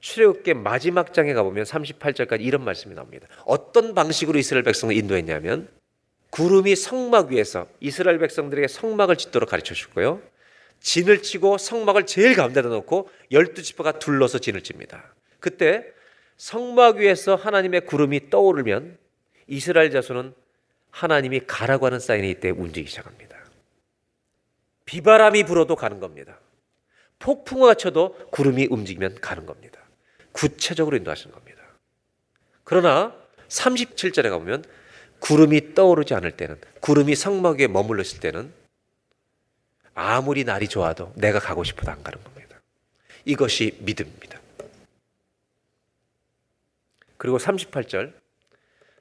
[0.01, 3.29] 출애굽기 마지막 장에 가보면 38절까지 이런 말씀이 나옵니다.
[3.47, 5.69] 어떤 방식으로 이스라엘 백성을 인도했냐면
[6.31, 10.21] 구름이 성막 위에서 이스라엘 백성들에게 성막을 짓도록 가르쳐 주고요.
[10.81, 15.13] 진을 치고 성막을 제일 가운데다 놓고 열두 지파가 둘러서 진을 칩니다.
[15.41, 15.85] 그때
[16.37, 18.97] 성막 위에서 하나님의 구름이 떠오르면
[19.49, 20.35] 이스라엘 자손은
[20.91, 23.37] 하나님이 가라고 하는 사인이 이때 움직이기 시작합니다.
[24.85, 26.41] 비바람이 불어도 가는 겁니다.
[27.19, 29.81] 폭풍우가 쳐도 구름이 움직이면 가는 겁니다.
[30.33, 31.63] 구체적으로 인도하시는 겁니다.
[32.65, 33.15] 그러나
[33.49, 34.65] 37절에 가보면
[35.21, 38.53] 구름이 떠오르지 않을 때는 구름이 성막 위에 머물러 있을 때는
[39.99, 42.61] 아무리 날이 좋아도 내가 가고 싶어도 안 가는 겁니다.
[43.25, 44.41] 이것이 믿음입니다.
[47.17, 48.13] 그리고 38절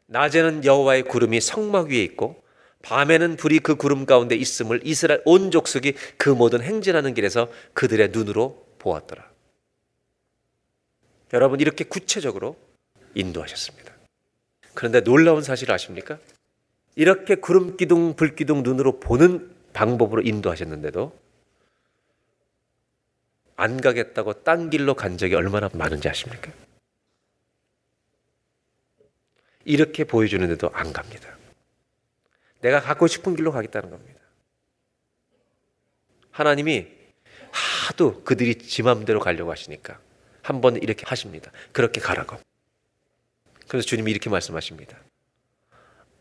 [0.07, 2.43] 낮에는 여호와의 구름이 성막 위에 있고
[2.81, 8.65] 밤에는 불이 그 구름 가운데 있음을 이스라엘 온 족속이 그 모든 행진하는 길에서 그들의 눈으로
[8.79, 9.29] 보았더라.
[11.33, 12.57] 여러분 이렇게 구체적으로
[13.13, 13.93] 인도하셨습니다.
[14.73, 16.17] 그런데 놀라운 사실 아십니까?
[16.95, 21.15] 이렇게 구름 기둥, 불 기둥 눈으로 보는 방법으로 인도하셨는데도
[23.57, 26.51] 안 가겠다고 딴 길로 간 적이 얼마나 많은지 아십니까?
[29.65, 31.37] 이렇게 보여주는데도 안 갑니다.
[32.61, 34.19] 내가 갖고 싶은 길로 가겠다는 겁니다.
[36.31, 36.87] 하나님이
[37.51, 39.99] 하도 그들이 지 맘대로 가려고 하시니까
[40.41, 41.51] 한 번 이렇게 하십니다.
[41.71, 42.37] 그렇게 가라고.
[43.67, 44.97] 그래서 주님이 이렇게 말씀하십니다.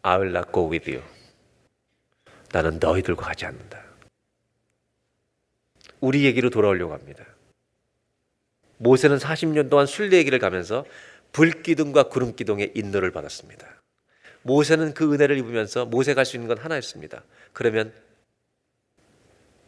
[0.02, 1.15] I will not go with you.
[2.53, 3.82] 나는 너희들과 가지 않는다.
[6.01, 7.24] 우리 얘기로 돌아오려고 합니다.
[8.78, 10.84] 모세는 40년 동안 순례 길을 가면서
[11.32, 13.66] 불기둥과 구름기둥의 인도를 받았습니다.
[14.42, 17.24] 모세는 그 은혜를 입으면서 모세 갈수 있는 건 하나였습니다.
[17.53, 17.92] 그러면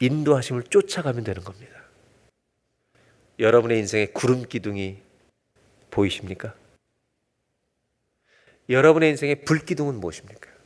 [0.00, 1.82] 인도하심을 쫓아가면 되는 겁니다.
[3.38, 4.98] 여러분의 인생에 구름 기둥이
[5.90, 6.54] 보이십니까?
[8.68, 10.57] 여러분의 인생에 불 기둥은 무엇입니까?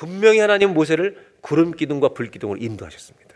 [0.00, 3.34] 분명히 하나님 모세를 구름 기둥과 불 기둥으로 인도하셨습니다.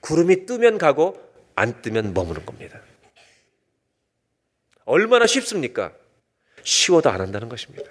[0.00, 1.18] 구름이 뜨면 가고
[1.54, 2.82] 안 뜨면 머무는 겁니다.
[4.84, 5.94] 얼마나 쉽습니까?
[6.62, 7.90] 쉬워도 안 한다는 것입니다.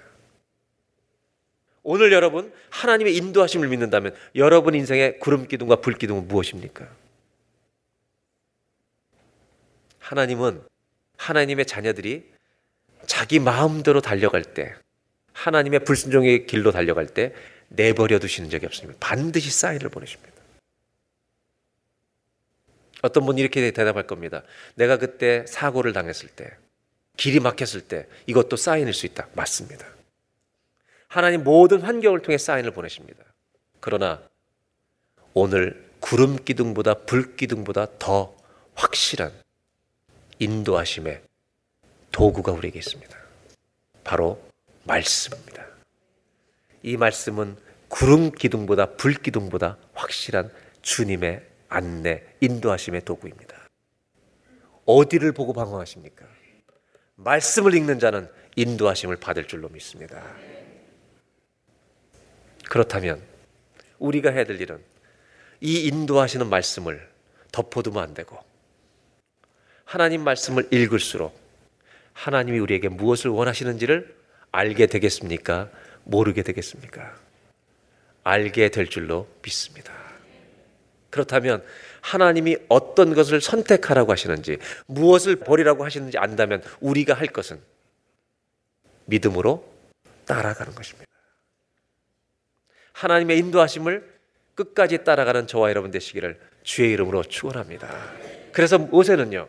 [1.82, 6.88] 오늘 여러분 하나님의 인도하심을 믿는다면 여러분 인생의 구름 기둥과 불 기둥은 무엇입니까?
[9.98, 10.62] 하나님은
[11.16, 12.30] 하나님의 자녀들이
[13.06, 14.76] 자기 마음대로 달려갈 때
[15.32, 17.34] 하나님의 불순종의 길로 달려갈 때
[17.68, 18.98] 내버려 두시는 적이 없습니다.
[19.00, 20.34] 반드시 사인을 보내십니다.
[23.02, 24.42] 어떤 분이 이렇게 대답할 겁니다.
[24.74, 26.56] 내가 그때 사고를 당했을 때,
[27.16, 29.28] 길이 막혔을 때 이것도 사인일 수 있다.
[29.34, 29.86] 맞습니다.
[31.08, 33.24] 하나님 모든 환경을 통해 사인을 보내십니다.
[33.80, 34.22] 그러나
[35.34, 38.36] 오늘 구름 기둥보다 불 기둥보다 더
[38.74, 39.32] 확실한
[40.38, 41.22] 인도하심의
[42.12, 43.16] 도구가 우리에게 있습니다.
[44.04, 44.42] 바로
[44.84, 45.66] 말씀입니다.
[46.86, 47.56] 이 말씀은
[47.88, 53.56] 구름 기둥보다 불 기둥보다 확실한 주님의 안내, 인도하심의 도구입니다.
[54.84, 56.24] 어디를 보고 방황하십니까?
[57.16, 60.22] 말씀을 읽는 자는 인도하심을 받을 줄로 믿습니다.
[62.70, 63.20] 그렇다면
[63.98, 64.80] 우리가 해야 될 일은
[65.60, 67.10] 이 인도하시는 말씀을
[67.50, 68.38] 덮어두면 안 되고
[69.84, 71.36] 하나님 말씀을 읽을수록
[72.12, 74.16] 하나님이 우리에게 무엇을 원하시는지를
[74.52, 75.68] 알게 되겠습니까?
[76.06, 77.14] 모르게 되겠습니까?
[78.22, 79.92] 알게 될 줄로 믿습니다.
[81.10, 81.64] 그렇다면
[82.00, 87.60] 하나님이 어떤 것을 선택하라고 하시는지, 무엇을 버리라고 하시는지 안다면 우리가 할 것은
[89.06, 89.66] 믿음으로
[90.26, 91.06] 따라가는 것입니다.
[92.92, 94.16] 하나님의 인도하심을
[94.54, 97.88] 끝까지 따라가는 저와 여러분 되시기를 주의 이름으로 축원합니다.
[98.52, 99.48] 그래서 모세는요.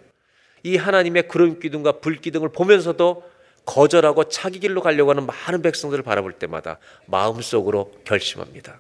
[0.64, 3.24] 이 하나님의 구름 기둥과 불 기둥을 보면서도
[3.68, 8.80] 거절하고 자기 길로 가려고 하는 많은 백성들을 바라볼 때마다 마음속으로 결심합니다.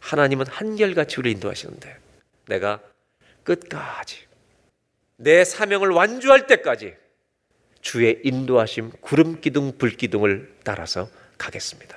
[0.00, 1.96] 하나님은 한결같이 우리를 인도하시는데
[2.48, 2.80] 내가
[3.44, 4.26] 끝까지
[5.16, 6.94] 내 사명을 완주할 때까지
[7.80, 11.08] 주의 인도하심 구름 기둥 불 기둥을 따라서
[11.38, 11.96] 가겠습니다.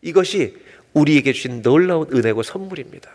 [0.00, 0.56] 이것이
[0.94, 3.10] 우리에게 주신 놀라운 은혜고 선물입니다.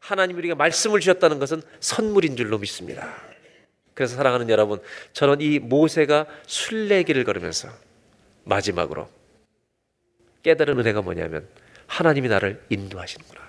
[0.00, 3.27] 하나님 우리에게 말씀을 주셨다는 것은 선물인 줄로 믿습니다.
[3.98, 4.80] 그래서 사랑하는 여러분,
[5.12, 7.68] 저는 이 모세가 순례길을 걸으면서
[8.44, 9.10] 마지막으로
[10.44, 11.48] 깨달은 은혜가 뭐냐면
[11.88, 13.40] 하나님이 나를 인도하시는구나.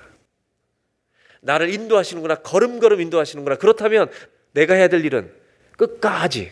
[1.41, 2.38] 나를 인도하시는구나.
[2.38, 3.58] 걸음걸음 인도하시는구나.
[3.58, 4.10] 그렇다면
[4.54, 5.32] 내가 해야 될 일은
[5.78, 6.52] 끝까지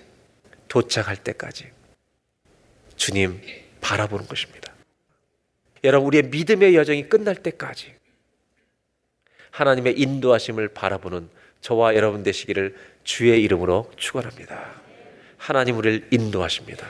[0.68, 1.72] 도착할 때까지
[2.98, 3.42] 주님
[3.82, 4.76] 바라보는 것입니다.
[5.84, 7.96] 여러분, 우리의 믿음의 여정이 끝날 때까지
[9.50, 11.36] 하나님의 인도하심을 바라보는
[11.68, 14.72] 저와 여러분 되시기를 주의 이름으로 축원합니다.
[15.36, 16.88] 하나님 우리를 인도하십니다.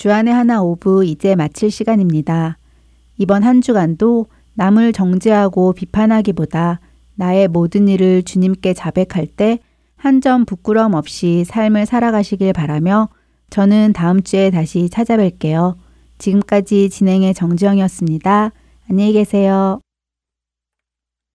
[0.00, 2.56] 주안의 하나 오브 이제 마칠 시간입니다.
[3.18, 6.80] 이번 한 주간도 남을 정죄하고 비판하기보다
[7.16, 9.58] 나의 모든 일을 주님께 자백할 때
[9.98, 13.10] 한 점 부끄럼 없이 삶을 살아가시길 바라며
[13.50, 15.74] 저는 다음 주에 다시 찾아뵐게요.
[16.16, 18.52] 지금까지 진행의 정지영이었습니다.
[18.88, 19.80] 안녕히 계세요.